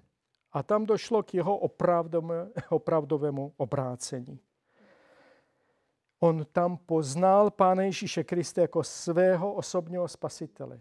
a 0.51 0.63
tam 0.63 0.85
došlo 0.85 1.23
k 1.23 1.33
jeho 1.33 1.57
opravdovému 2.69 3.53
obrácení. 3.57 4.39
On 6.19 6.45
tam 6.51 6.77
poznal 6.77 7.51
Pána 7.51 7.83
Ježíše 7.83 8.23
Krista 8.23 8.61
jako 8.61 8.83
svého 8.83 9.53
osobního 9.53 10.07
spasitele. 10.07 10.79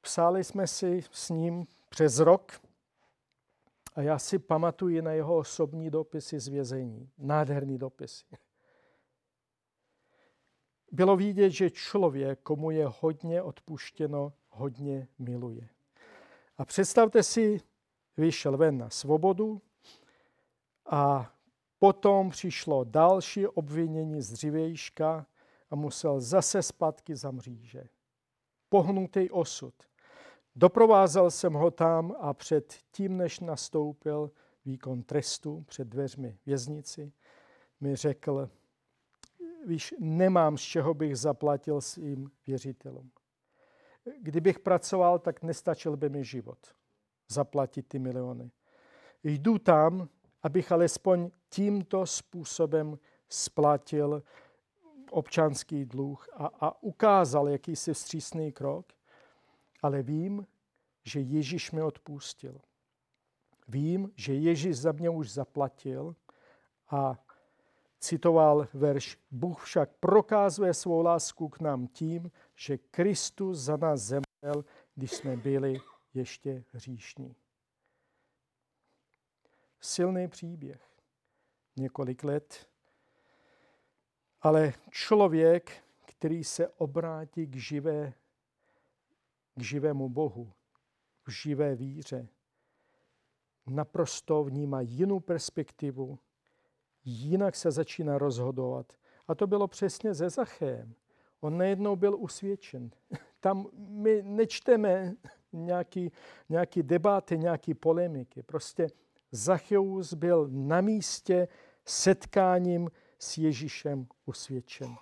Psali 0.00 0.44
jsme 0.44 0.66
si 0.66 1.04
s 1.10 1.30
ním 1.30 1.66
přes 1.88 2.18
rok 2.18 2.60
a 3.94 4.02
já 4.02 4.18
si 4.18 4.38
pamatuji 4.38 5.02
na 5.02 5.12
jeho 5.12 5.36
osobní 5.36 5.90
dopisy 5.90 6.40
z 6.40 6.48
vězení. 6.48 7.10
Nádherný 7.18 7.78
dopisy. 7.78 8.24
Bylo 10.92 11.16
vidět, 11.16 11.50
že 11.50 11.70
člověk, 11.70 12.40
komu 12.40 12.70
je 12.70 12.86
hodně 13.00 13.42
odpuštěno, 13.42 14.32
hodně 14.50 15.08
miluje. 15.18 15.68
A 16.58 16.64
představte 16.64 17.22
si, 17.22 17.60
vyšel 18.16 18.56
ven 18.56 18.78
na 18.78 18.90
svobodu 18.90 19.62
a 20.86 21.32
potom 21.82 22.30
přišlo 22.30 22.84
další 22.84 23.46
obvinění 23.46 24.22
z 24.22 24.32
dřívejška 24.32 25.26
a 25.70 25.76
musel 25.76 26.20
zase 26.20 26.62
zpátky 26.62 27.16
za 27.16 27.30
mříže. 27.30 27.88
Pohnutý 28.68 29.30
osud. 29.30 29.74
Doprovázel 30.56 31.30
jsem 31.30 31.52
ho 31.52 31.70
tam 31.70 32.14
a 32.20 32.34
před 32.34 32.78
tím, 32.92 33.16
než 33.16 33.40
nastoupil 33.40 34.30
výkon 34.64 35.02
trestu 35.02 35.64
před 35.68 35.88
dveřmi 35.88 36.38
věznici, 36.46 37.12
mi 37.80 37.96
řekl, 37.96 38.50
víš, 39.66 39.94
nemám 39.98 40.58
z 40.58 40.62
čeho 40.62 40.94
bych 40.94 41.18
zaplatil 41.18 41.80
svým 41.80 42.30
věřitelům. 42.46 43.10
Kdybych 44.20 44.58
pracoval, 44.58 45.18
tak 45.18 45.42
nestačil 45.42 45.96
by 45.96 46.08
mi 46.08 46.24
život 46.24 46.58
zaplatit 47.28 47.88
ty 47.88 47.98
miliony. 47.98 48.50
Jdu 49.24 49.58
tam, 49.58 50.08
abych 50.42 50.72
alespoň 50.72 51.30
tímto 51.48 52.06
způsobem 52.06 52.98
splatil 53.28 54.22
občanský 55.10 55.84
dluh 55.84 56.28
a, 56.32 56.46
a 56.46 56.82
ukázal 56.82 57.48
jakýsi 57.48 57.94
vstřícný 57.94 58.52
krok, 58.52 58.86
ale 59.82 60.02
vím, 60.02 60.46
že 61.04 61.20
Ježíš 61.20 61.72
mi 61.72 61.82
odpustil. 61.82 62.60
Vím, 63.68 64.12
že 64.16 64.34
Ježíš 64.34 64.78
za 64.78 64.92
mě 64.92 65.10
už 65.10 65.32
zaplatil 65.32 66.16
a 66.90 67.18
citoval 68.00 68.68
verš 68.74 69.18
Bůh 69.30 69.64
však 69.64 69.90
prokázuje 70.00 70.74
svou 70.74 71.02
lásku 71.02 71.48
k 71.48 71.60
nám 71.60 71.86
tím, 71.86 72.30
že 72.54 72.78
Kristus 72.78 73.58
za 73.58 73.76
nás 73.76 74.00
zemřel, 74.00 74.64
když 74.94 75.10
jsme 75.10 75.36
byli 75.36 75.80
ještě 76.14 76.64
hříšní. 76.72 77.34
Silný 79.84 80.28
příběh. 80.28 80.80
Několik 81.76 82.24
let. 82.24 82.66
Ale 84.40 84.72
člověk, 84.90 85.84
který 86.06 86.44
se 86.44 86.68
obrátí 86.68 87.46
k, 87.46 87.56
živé, 87.56 88.12
k 89.54 89.62
živému 89.62 90.08
Bohu, 90.08 90.52
k 91.22 91.30
živé 91.30 91.74
víře, 91.74 92.28
naprosto 93.66 94.44
vnímá 94.44 94.80
jinou 94.80 95.20
perspektivu, 95.20 96.18
jinak 97.04 97.56
se 97.56 97.70
začíná 97.70 98.18
rozhodovat. 98.18 98.92
A 99.28 99.34
to 99.34 99.46
bylo 99.46 99.68
přesně 99.68 100.14
ze 100.14 100.30
Zachem. 100.30 100.94
On 101.40 101.58
nejednou 101.58 101.96
byl 101.96 102.16
usvědčen. 102.18 102.90
Tam 103.40 103.66
my 103.74 104.22
nečteme 104.22 105.14
nějaký, 105.52 106.12
nějaký 106.48 106.82
debaty, 106.82 107.38
nějaký 107.38 107.74
polemiky. 107.74 108.42
Prostě 108.42 108.88
Zacheus 109.32 110.14
byl 110.14 110.48
na 110.50 110.80
místě 110.80 111.48
setkáním 111.84 112.90
s 113.18 113.38
Ježíšem 113.38 114.06
usvědčen 114.26 114.94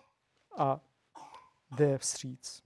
a 0.57 0.81
jde 1.77 1.99
vstříc. 1.99 2.63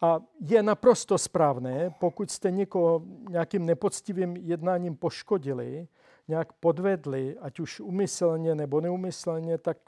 A 0.00 0.20
je 0.40 0.62
naprosto 0.62 1.18
správné, 1.18 1.94
pokud 2.00 2.30
jste 2.30 2.50
někoho 2.50 3.02
nějakým 3.28 3.66
nepoctivým 3.66 4.36
jednáním 4.36 4.96
poškodili, 4.96 5.88
nějak 6.28 6.52
podvedli, 6.52 7.36
ať 7.38 7.60
už 7.60 7.80
umyslně 7.80 8.54
nebo 8.54 8.80
neumyslně, 8.80 9.58
tak, 9.58 9.78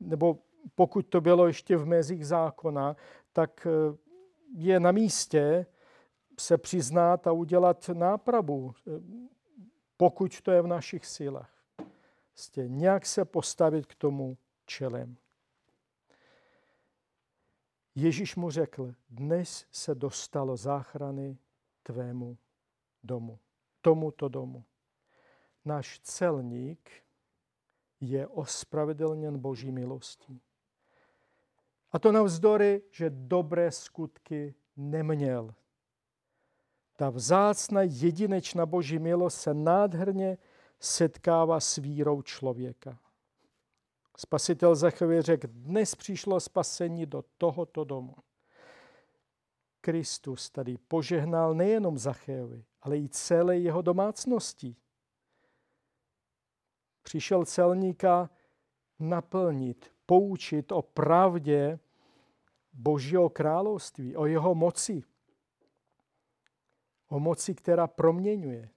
nebo 0.00 0.38
pokud 0.74 1.02
to 1.02 1.20
bylo 1.20 1.46
ještě 1.46 1.76
v 1.76 1.86
mezích 1.86 2.26
zákona, 2.26 2.96
tak 3.32 3.66
eh, 3.66 3.96
je 4.54 4.80
na 4.80 4.92
místě 4.92 5.66
se 6.40 6.58
přiznat 6.58 7.26
a 7.26 7.32
udělat 7.32 7.88
nápravu, 7.88 8.74
eh, 8.78 8.90
pokud 9.96 10.40
to 10.40 10.50
je 10.50 10.62
v 10.62 10.66
našich 10.66 11.06
silách. 11.06 11.50
Prostě 12.32 12.68
nějak 12.68 13.06
se 13.06 13.24
postavit 13.24 13.86
k 13.86 13.94
tomu 13.94 14.38
čelem. 14.66 15.16
Ježíš 17.94 18.36
mu 18.36 18.50
řekl, 18.50 18.94
dnes 19.10 19.66
se 19.70 19.94
dostalo 19.94 20.56
záchrany 20.56 21.38
tvému 21.82 22.38
domu, 23.02 23.38
tomuto 23.80 24.28
domu. 24.28 24.64
Náš 25.64 26.00
celník 26.00 26.90
je 28.00 28.26
ospravedlněn 28.26 29.38
Boží 29.38 29.70
milostí. 29.70 30.40
A 31.92 31.98
to 31.98 32.12
navzdory, 32.12 32.82
že 32.90 33.10
dobré 33.10 33.70
skutky 33.72 34.54
neměl. 34.76 35.54
Ta 36.98 37.10
vzácná 37.10 37.82
jedinečná 37.82 38.66
Boží 38.66 38.98
milost 38.98 39.40
se 39.40 39.54
nádherně 39.54 40.38
setkává 40.80 41.60
s 41.60 41.76
vírou 41.76 42.22
člověka. 42.22 42.98
Spasitel 44.16 44.74
Zachově 44.74 45.22
řekl, 45.22 45.46
dnes 45.50 45.94
přišlo 45.94 46.40
spasení 46.40 47.06
do 47.06 47.24
tohoto 47.38 47.84
domu. 47.84 48.16
Kristus 49.80 50.50
tady 50.50 50.78
požehnal 50.78 51.54
nejenom 51.54 51.98
Zachéovi, 51.98 52.64
ale 52.82 52.98
i 52.98 53.08
celé 53.08 53.58
jeho 53.58 53.82
domácnosti. 53.82 54.76
Přišel 57.02 57.44
celníka 57.44 58.30
naplnit, 58.98 59.92
poučit 60.06 60.72
o 60.72 60.82
pravdě 60.82 61.78
Božího 62.72 63.28
království, 63.30 64.16
o 64.16 64.26
jeho 64.26 64.54
moci. 64.54 65.02
O 67.08 67.20
moci, 67.20 67.54
která 67.54 67.86
proměňuje. 67.86 68.68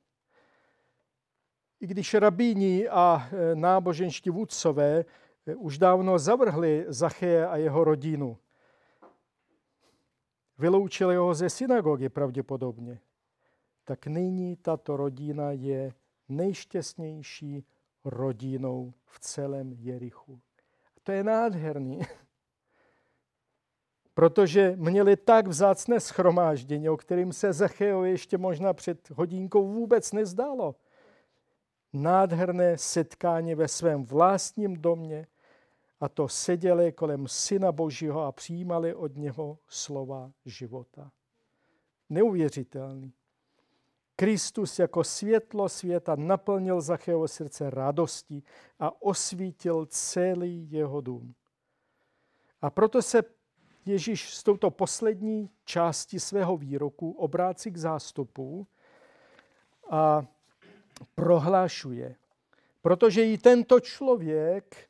I 1.79 1.87
když 1.87 2.13
rabíni 2.13 2.87
a 2.89 3.29
e, 3.31 3.55
náboženští 3.55 4.29
vůdcové 4.29 5.05
e, 5.45 5.55
už 5.55 5.77
dávno 5.77 6.19
zavrhli 6.19 6.85
Zacheje 6.87 7.47
a 7.47 7.57
jeho 7.57 7.83
rodinu, 7.83 8.37
vyloučili 10.57 11.15
ho 11.15 11.33
ze 11.33 11.49
synagogy 11.49 12.09
pravděpodobně, 12.09 12.99
tak 13.83 14.07
nyní 14.07 14.55
tato 14.55 14.97
rodina 14.97 15.51
je 15.51 15.93
nejšťastnější 16.29 17.65
rodinou 18.05 18.93
v 19.05 19.19
celém 19.19 19.71
Jerichu. 19.71 20.41
To 21.03 21.11
je 21.11 21.23
nádherný, 21.23 22.01
protože 24.21 24.73
měli 24.75 25.17
tak 25.17 25.47
vzácné 25.47 25.99
schromáždění, 25.99 26.89
o 26.89 26.97
kterým 26.97 27.33
se 27.33 27.53
Zachejovi 27.53 28.09
ještě 28.09 28.37
možná 28.37 28.73
před 28.73 29.09
hodinkou 29.09 29.67
vůbec 29.67 30.11
nezdálo. 30.11 30.75
Nádherné 31.93 32.77
setkání 32.77 33.55
ve 33.55 33.67
svém 33.67 34.05
vlastním 34.05 34.81
domě 34.81 35.27
a 35.99 36.09
to 36.09 36.27
seděli 36.27 36.91
kolem 36.91 37.27
Syna 37.27 37.71
Božího 37.71 38.21
a 38.21 38.31
přijímali 38.31 38.95
od 38.95 39.15
něho 39.15 39.57
slova 39.67 40.31
života. 40.45 41.11
Neuvěřitelný. 42.09 43.13
Kristus 44.15 44.79
jako 44.79 45.03
světlo 45.03 45.69
světa 45.69 46.15
naplnil 46.15 46.81
Zacheovo 46.81 47.27
srdce 47.27 47.69
radostí 47.69 48.43
a 48.79 49.01
osvítil 49.01 49.85
celý 49.85 50.71
jeho 50.71 51.01
dům. 51.01 51.33
A 52.61 52.69
proto 52.69 53.01
se 53.01 53.40
Ježíš 53.85 54.33
s 54.33 54.43
touto 54.43 54.71
poslední 54.71 55.49
části 55.65 56.19
svého 56.19 56.57
výroku 56.57 57.11
obrácí 57.11 57.71
k 57.71 57.77
zástupu 57.77 58.67
a 59.89 60.25
prohlašuje, 61.15 62.15
Protože 62.81 63.25
i 63.25 63.37
tento 63.37 63.79
člověk 63.79 64.89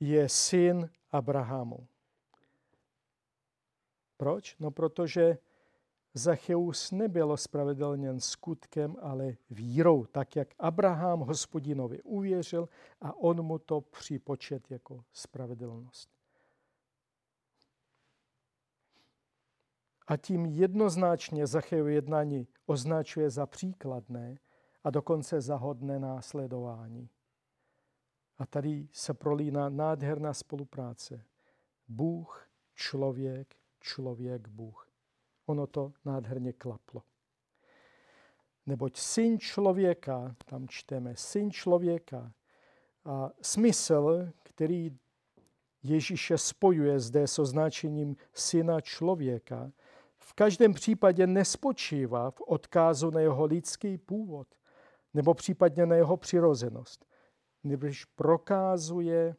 je 0.00 0.28
syn 0.28 0.90
Abrahamu. 1.10 1.86
Proč? 4.16 4.56
No 4.58 4.70
protože 4.70 5.38
Zacheus 6.14 6.90
nebyl 6.90 7.36
spravedlněn 7.36 8.20
skutkem, 8.20 8.96
ale 9.00 9.36
vírou, 9.50 10.06
tak 10.06 10.36
jak 10.36 10.48
Abraham 10.58 11.20
hospodinovi 11.20 12.02
uvěřil 12.02 12.68
a 13.00 13.16
on 13.16 13.42
mu 13.42 13.58
to 13.58 13.80
připočet 13.80 14.70
jako 14.70 15.04
spravedlnost. 15.12 16.21
A 20.06 20.16
tím 20.16 20.46
jednoznačně 20.46 21.46
Zachejovo 21.46 21.88
jednání 21.88 22.48
označuje 22.66 23.30
za 23.30 23.46
příkladné 23.46 24.38
a 24.84 24.90
dokonce 24.90 25.40
za 25.40 25.56
hodné 25.56 25.98
následování. 25.98 27.08
A 28.38 28.46
tady 28.46 28.88
se 28.92 29.14
prolíná 29.14 29.68
nádherná 29.68 30.34
spolupráce. 30.34 31.24
Bůh, 31.88 32.48
člověk, 32.74 33.56
člověk, 33.80 34.48
Bůh. 34.48 34.88
Ono 35.46 35.66
to 35.66 35.92
nádherně 36.04 36.52
klaplo. 36.52 37.02
Neboť 38.66 38.96
syn 38.96 39.38
člověka, 39.38 40.36
tam 40.44 40.68
čteme, 40.68 41.16
syn 41.16 41.50
člověka, 41.50 42.32
a 43.04 43.30
smysl, 43.42 44.28
který 44.42 44.98
Ježíše 45.82 46.38
spojuje 46.38 47.00
zde 47.00 47.26
s 47.26 47.38
označením 47.38 48.16
syna 48.32 48.80
člověka, 48.80 49.72
v 50.22 50.32
každém 50.32 50.74
případě 50.74 51.26
nespočívá 51.26 52.30
v 52.30 52.40
odkázu 52.40 53.10
na 53.10 53.20
jeho 53.20 53.44
lidský 53.44 53.98
původ 53.98 54.48
nebo 55.14 55.34
případně 55.34 55.86
na 55.86 55.94
jeho 55.96 56.16
přirozenost, 56.16 57.06
nebož 57.64 58.04
prokázuje 58.04 59.36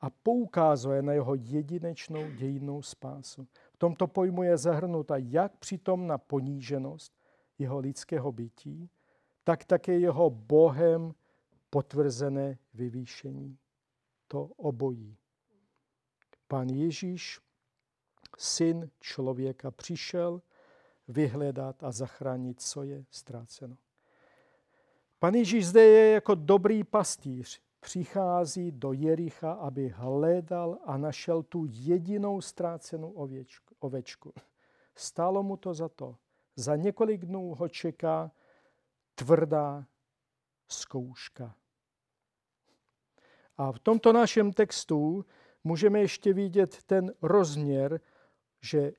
a 0.00 0.10
poukázuje 0.10 1.02
na 1.02 1.12
jeho 1.12 1.34
jedinečnou 1.34 2.30
dějinnou 2.30 2.82
spásu. 2.82 3.48
V 3.72 3.76
tomto 3.78 4.06
pojmu 4.06 4.42
je 4.42 4.56
zahrnuta 4.56 5.14
jak 5.16 5.56
přitom 5.56 6.06
na 6.06 6.18
poníženost 6.18 7.12
jeho 7.58 7.78
lidského 7.78 8.32
bytí, 8.32 8.90
tak 9.44 9.64
také 9.64 9.98
jeho 9.98 10.30
Bohem 10.30 11.14
potvrzené 11.70 12.58
vyvýšení. 12.74 13.58
To 14.28 14.44
obojí. 14.44 15.16
Pán 16.48 16.68
Ježíš, 16.68 17.40
syn 18.36 18.90
člověka, 19.00 19.70
přišel 19.70 20.42
vyhledat 21.08 21.84
a 21.84 21.92
zachránit, 21.92 22.60
co 22.60 22.82
je 22.82 23.04
ztráceno. 23.10 23.76
Pan 25.18 25.34
Ježíš 25.34 25.66
zde 25.66 25.84
je 25.84 26.12
jako 26.12 26.34
dobrý 26.34 26.84
pastýř. 26.84 27.60
Přichází 27.80 28.72
do 28.72 28.92
Jericha, 28.92 29.52
aby 29.52 29.88
hledal 29.88 30.78
a 30.84 30.96
našel 30.96 31.42
tu 31.42 31.66
jedinou 31.68 32.40
ztrácenou 32.40 33.28
ovečku. 33.80 34.32
Stálo 34.94 35.42
mu 35.42 35.56
to 35.56 35.74
za 35.74 35.88
to. 35.88 36.16
Za 36.56 36.76
několik 36.76 37.24
dnů 37.24 37.54
ho 37.54 37.68
čeká 37.68 38.30
tvrdá 39.14 39.86
zkouška. 40.68 41.54
A 43.56 43.72
v 43.72 43.78
tomto 43.78 44.12
našem 44.12 44.52
textu 44.52 45.24
můžeme 45.64 46.00
ještě 46.00 46.32
vidět 46.32 46.82
ten 46.82 47.12
rozměr, 47.22 48.00
že 48.60 48.92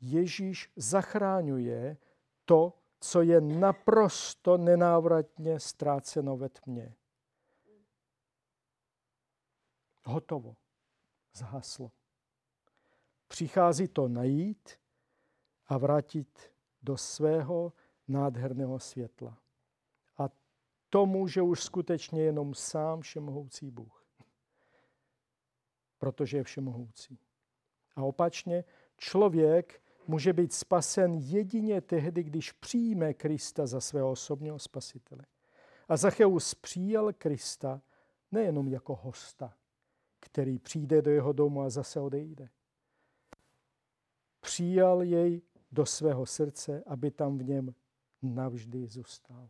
Ježíš 0.00 0.72
zachráňuje 0.76 1.96
to, 2.44 2.78
co 3.00 3.22
je 3.22 3.40
naprosto 3.40 4.56
nenávratně 4.58 5.60
ztráceno 5.60 6.36
ve 6.36 6.48
tmě. 6.48 6.94
Hotovo. 10.04 10.56
Zhaslo. 11.34 11.92
Přichází 13.28 13.88
to 13.88 14.08
najít 14.08 14.80
a 15.66 15.78
vrátit 15.78 16.52
do 16.82 16.96
svého 16.96 17.72
nádherného 18.08 18.78
světla. 18.78 19.38
A 20.18 20.28
to 20.88 21.06
může 21.06 21.42
už 21.42 21.62
skutečně 21.62 22.22
jenom 22.22 22.54
sám 22.54 23.00
všemohoucí 23.00 23.70
Bůh. 23.70 24.06
Protože 25.98 26.36
je 26.36 26.44
všemohoucí. 26.44 27.18
A 27.96 28.02
opačně, 28.02 28.64
člověk 28.98 29.82
může 30.06 30.32
být 30.32 30.52
spasen 30.52 31.14
jedině 31.14 31.80
tehdy, 31.80 32.22
když 32.22 32.52
přijme 32.52 33.14
Krista 33.14 33.66
za 33.66 33.80
svého 33.80 34.10
osobního 34.10 34.58
spasitele. 34.58 35.26
A 35.88 35.96
Zacheus 35.96 36.54
přijal 36.54 37.12
Krista 37.12 37.82
nejenom 38.32 38.68
jako 38.68 38.94
hosta, 39.02 39.54
který 40.20 40.58
přijde 40.58 41.02
do 41.02 41.10
jeho 41.10 41.32
domu 41.32 41.62
a 41.62 41.70
zase 41.70 42.00
odejde. 42.00 42.48
Přijal 44.40 45.02
jej 45.02 45.42
do 45.72 45.86
svého 45.86 46.26
srdce, 46.26 46.82
aby 46.86 47.10
tam 47.10 47.38
v 47.38 47.44
něm 47.44 47.74
navždy 48.22 48.86
zůstal. 48.86 49.48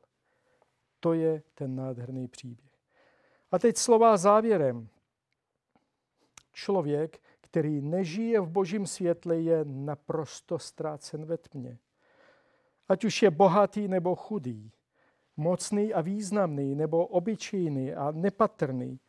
To 1.01 1.13
je 1.13 1.43
ten 1.55 1.77
nádherný 1.77 2.29
příběh. 2.29 2.73
A 3.51 3.59
teď 3.59 3.77
slova 3.77 4.17
závěrem. 4.17 4.89
Člověk, 6.53 7.21
který 7.53 7.81
nežije 7.81 8.41
v 8.41 8.49
božím 8.49 8.87
světle, 8.87 9.41
je 9.41 9.65
naprosto 9.65 10.59
ztrácen 10.59 11.25
ve 11.25 11.39
tmě. 11.39 11.79
Ať 12.89 13.05
už 13.05 13.23
je 13.23 13.31
bohatý 13.31 13.89
nebo 13.89 14.17
chudý, 14.17 14.73
mocný 15.37 15.95
a 15.95 16.01
významný 16.01 16.75
nebo 16.75 17.07
obyčejný 17.07 17.95
a 17.95 18.11
nepatrný, 18.11 19.01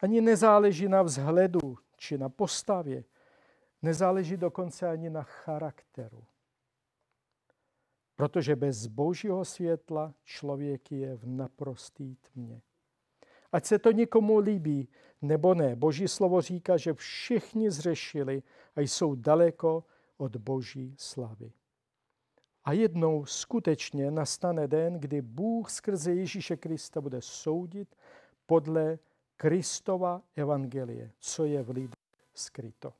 ani 0.00 0.20
nezáleží 0.20 0.88
na 0.88 1.02
vzhledu 1.02 1.78
či 1.96 2.18
na 2.18 2.28
postavě, 2.28 3.04
nezáleží 3.82 4.36
dokonce 4.36 4.88
ani 4.88 5.10
na 5.10 5.22
charakteru. 5.22 6.24
Protože 8.16 8.56
bez 8.56 8.86
božího 8.86 9.44
světla 9.44 10.14
člověk 10.24 10.92
je 10.92 11.16
v 11.16 11.26
naprostý 11.26 12.16
tmě. 12.16 12.62
Ať 13.52 13.64
se 13.66 13.78
to 13.78 13.92
někomu 13.92 14.38
líbí 14.38 14.88
nebo 15.22 15.54
ne, 15.54 15.76
boží 15.76 16.08
slovo 16.08 16.40
říká, 16.40 16.76
že 16.76 16.94
všichni 16.94 17.70
zřešili 17.70 18.42
a 18.76 18.80
jsou 18.80 19.14
daleko 19.14 19.84
od 20.16 20.36
boží 20.36 20.94
slavy. 20.98 21.52
A 22.64 22.72
jednou 22.72 23.24
skutečně 23.24 24.10
nastane 24.10 24.68
den, 24.68 25.00
kdy 25.00 25.22
Bůh 25.22 25.70
skrze 25.70 26.14
Ježíše 26.14 26.56
Krista 26.56 27.00
bude 27.00 27.22
soudit 27.22 27.96
podle 28.46 28.98
Kristova 29.36 30.22
evangelie, 30.36 31.10
co 31.18 31.44
je 31.44 31.62
v 31.62 31.70
lidech 31.70 31.94
skryto. 32.34 32.92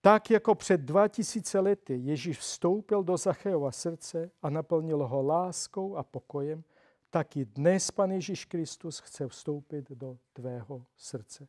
Tak 0.00 0.30
jako 0.30 0.54
před 0.54 0.80
2000 0.80 1.60
lety 1.60 1.96
Ježíš 1.96 2.38
vstoupil 2.38 3.02
do 3.02 3.16
Zacheova 3.16 3.72
srdce 3.72 4.30
a 4.42 4.50
naplnil 4.50 5.06
ho 5.06 5.22
láskou 5.22 5.96
a 5.96 6.02
pokojem, 6.02 6.64
tak 7.10 7.36
i 7.36 7.44
dnes 7.44 7.90
Pan 7.90 8.10
Ježíš 8.12 8.44
Kristus 8.44 8.98
chce 8.98 9.28
vstoupit 9.28 9.90
do 9.90 10.18
tvého 10.32 10.86
srdce. 10.96 11.48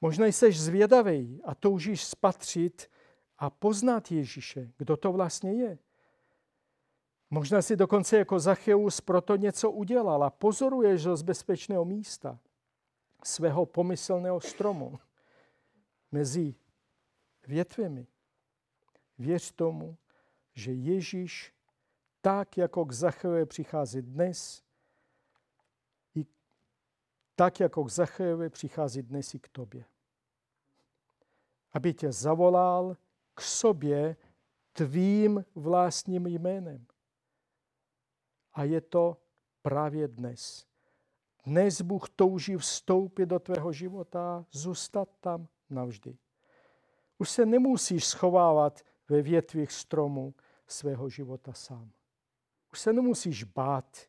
Možná 0.00 0.26
jsi 0.26 0.52
zvědavý 0.52 1.40
a 1.44 1.54
toužíš 1.54 2.04
spatřit 2.04 2.90
a 3.38 3.50
poznat 3.50 4.12
Ježíše, 4.12 4.72
kdo 4.76 4.96
to 4.96 5.12
vlastně 5.12 5.52
je. 5.52 5.78
Možná 7.30 7.62
si 7.62 7.76
dokonce 7.76 8.18
jako 8.18 8.40
Zacheus 8.40 9.00
proto 9.00 9.36
něco 9.36 9.70
udělal 9.70 10.24
a 10.24 10.30
pozoruješ 10.30 11.06
ho 11.06 11.16
z 11.16 11.22
bezpečného 11.22 11.84
místa, 11.84 12.38
svého 13.24 13.66
pomyslného 13.66 14.40
stromu, 14.40 14.98
mezi 16.12 16.54
větvemi. 17.46 18.06
Věř 19.18 19.52
tomu, 19.52 19.96
že 20.54 20.72
Ježíš 20.72 21.54
tak, 22.20 22.58
jako 22.58 22.84
k 22.84 22.92
Zachejovi 22.92 23.46
přichází 23.46 24.02
dnes, 24.02 24.62
i 26.14 26.26
tak, 27.34 27.60
jako 27.60 27.84
k 27.84 27.90
Zachejovi 27.90 28.50
přichází 28.50 29.02
dnes 29.02 29.34
i 29.34 29.38
k 29.38 29.48
tobě. 29.48 29.84
Aby 31.72 31.94
tě 31.94 32.12
zavolal 32.12 32.96
k 33.34 33.40
sobě 33.40 34.16
tvým 34.72 35.44
vlastním 35.54 36.26
jménem. 36.26 36.86
A 38.52 38.64
je 38.64 38.80
to 38.80 39.16
právě 39.62 40.08
dnes. 40.08 40.66
Dnes 41.44 41.80
Bůh 41.80 42.10
touží 42.10 42.56
vstoupit 42.56 43.26
do 43.26 43.38
tvého 43.38 43.72
života, 43.72 44.46
zůstat 44.50 45.08
tam 45.20 45.48
navždy. 45.70 46.18
Už 47.18 47.30
se 47.30 47.46
nemusíš 47.46 48.06
schovávat 48.06 48.80
ve 49.08 49.22
větvích 49.22 49.72
stromu 49.72 50.34
svého 50.66 51.08
života 51.08 51.52
sám. 51.52 51.90
Už 52.72 52.80
se 52.80 52.92
nemusíš 52.92 53.44
bát. 53.44 54.08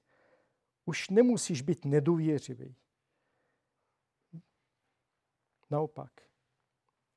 Už 0.86 1.10
nemusíš 1.10 1.62
být 1.62 1.86
nedůvěřivý. 1.86 2.76
Naopak, 5.72 6.12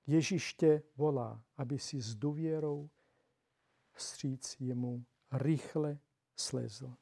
Ježíš 0.07 0.55
tě 0.55 0.83
volá, 0.97 1.45
aby 1.57 1.79
si 1.79 2.01
s 2.01 2.15
důvěrou 2.15 2.91
vstříc 3.93 4.57
jemu 4.61 5.05
rychle 5.33 5.99
slezl. 6.37 6.95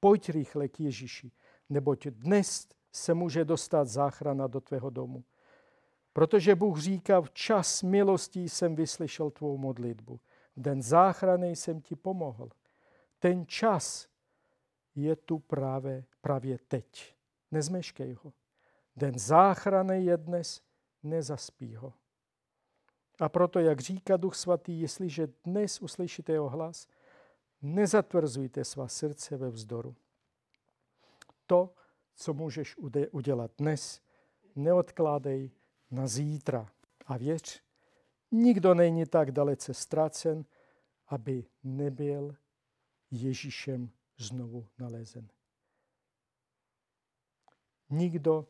Pojď 0.00 0.28
rychle 0.28 0.68
k 0.68 0.80
Ježíši. 0.80 1.32
neboť 1.68 2.06
dnes 2.06 2.68
se 2.92 3.14
může 3.14 3.44
dostat 3.44 3.88
záchrana 3.88 4.46
do 4.46 4.60
tvého 4.60 4.90
domu. 4.90 5.24
Protože 6.12 6.54
Bůh 6.54 6.80
říká, 6.80 7.20
v 7.20 7.30
čas 7.30 7.82
milostí 7.82 8.48
jsem 8.48 8.76
vyslyšel 8.76 9.30
tvou 9.30 9.58
modlitbu. 9.58 10.20
V 10.56 10.60
den 10.60 10.82
záchrany 10.82 11.56
jsem 11.56 11.80
ti 11.80 11.96
pomohl. 11.96 12.50
Ten 13.18 13.46
čas 13.46 14.08
je 14.94 15.16
tu 15.16 15.38
právě, 15.38 16.04
právě 16.20 16.58
teď. 16.58 17.14
Nezmeškej 17.50 18.12
ho. 18.12 18.32
Den 18.96 19.18
záchrany 19.18 20.04
je 20.04 20.16
dnes, 20.16 20.62
nezaspí 21.02 21.74
ho. 21.74 21.92
A 23.20 23.28
proto, 23.28 23.58
jak 23.58 23.80
říká 23.80 24.16
Duch 24.16 24.34
Svatý, 24.34 24.80
jestliže 24.80 25.28
dnes 25.44 25.80
uslyšíte 25.80 26.32
jeho 26.32 26.48
hlas, 26.48 26.88
nezatvrzujte 27.62 28.64
svá 28.64 28.88
srdce 28.88 29.36
ve 29.36 29.50
vzdoru. 29.50 29.96
To, 31.46 31.74
co 32.14 32.34
můžeš 32.34 32.76
udělat 33.10 33.50
dnes, 33.58 34.00
neodkládej 34.56 35.50
na 35.90 36.06
zítra. 36.06 36.68
A 37.06 37.16
věř, 37.16 37.62
nikdo 38.30 38.74
není 38.74 39.06
tak 39.06 39.32
dalece 39.32 39.74
ztracen, 39.74 40.44
aby 41.06 41.44
nebyl 41.64 42.36
Ježíšem 43.10 43.92
znovu 44.16 44.68
nalezen. 44.78 45.28
Nikdo 47.90 48.48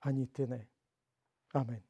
ani 0.00 0.26
ty 0.26 0.46
ne. 0.46 0.68
Amen. 1.54 1.87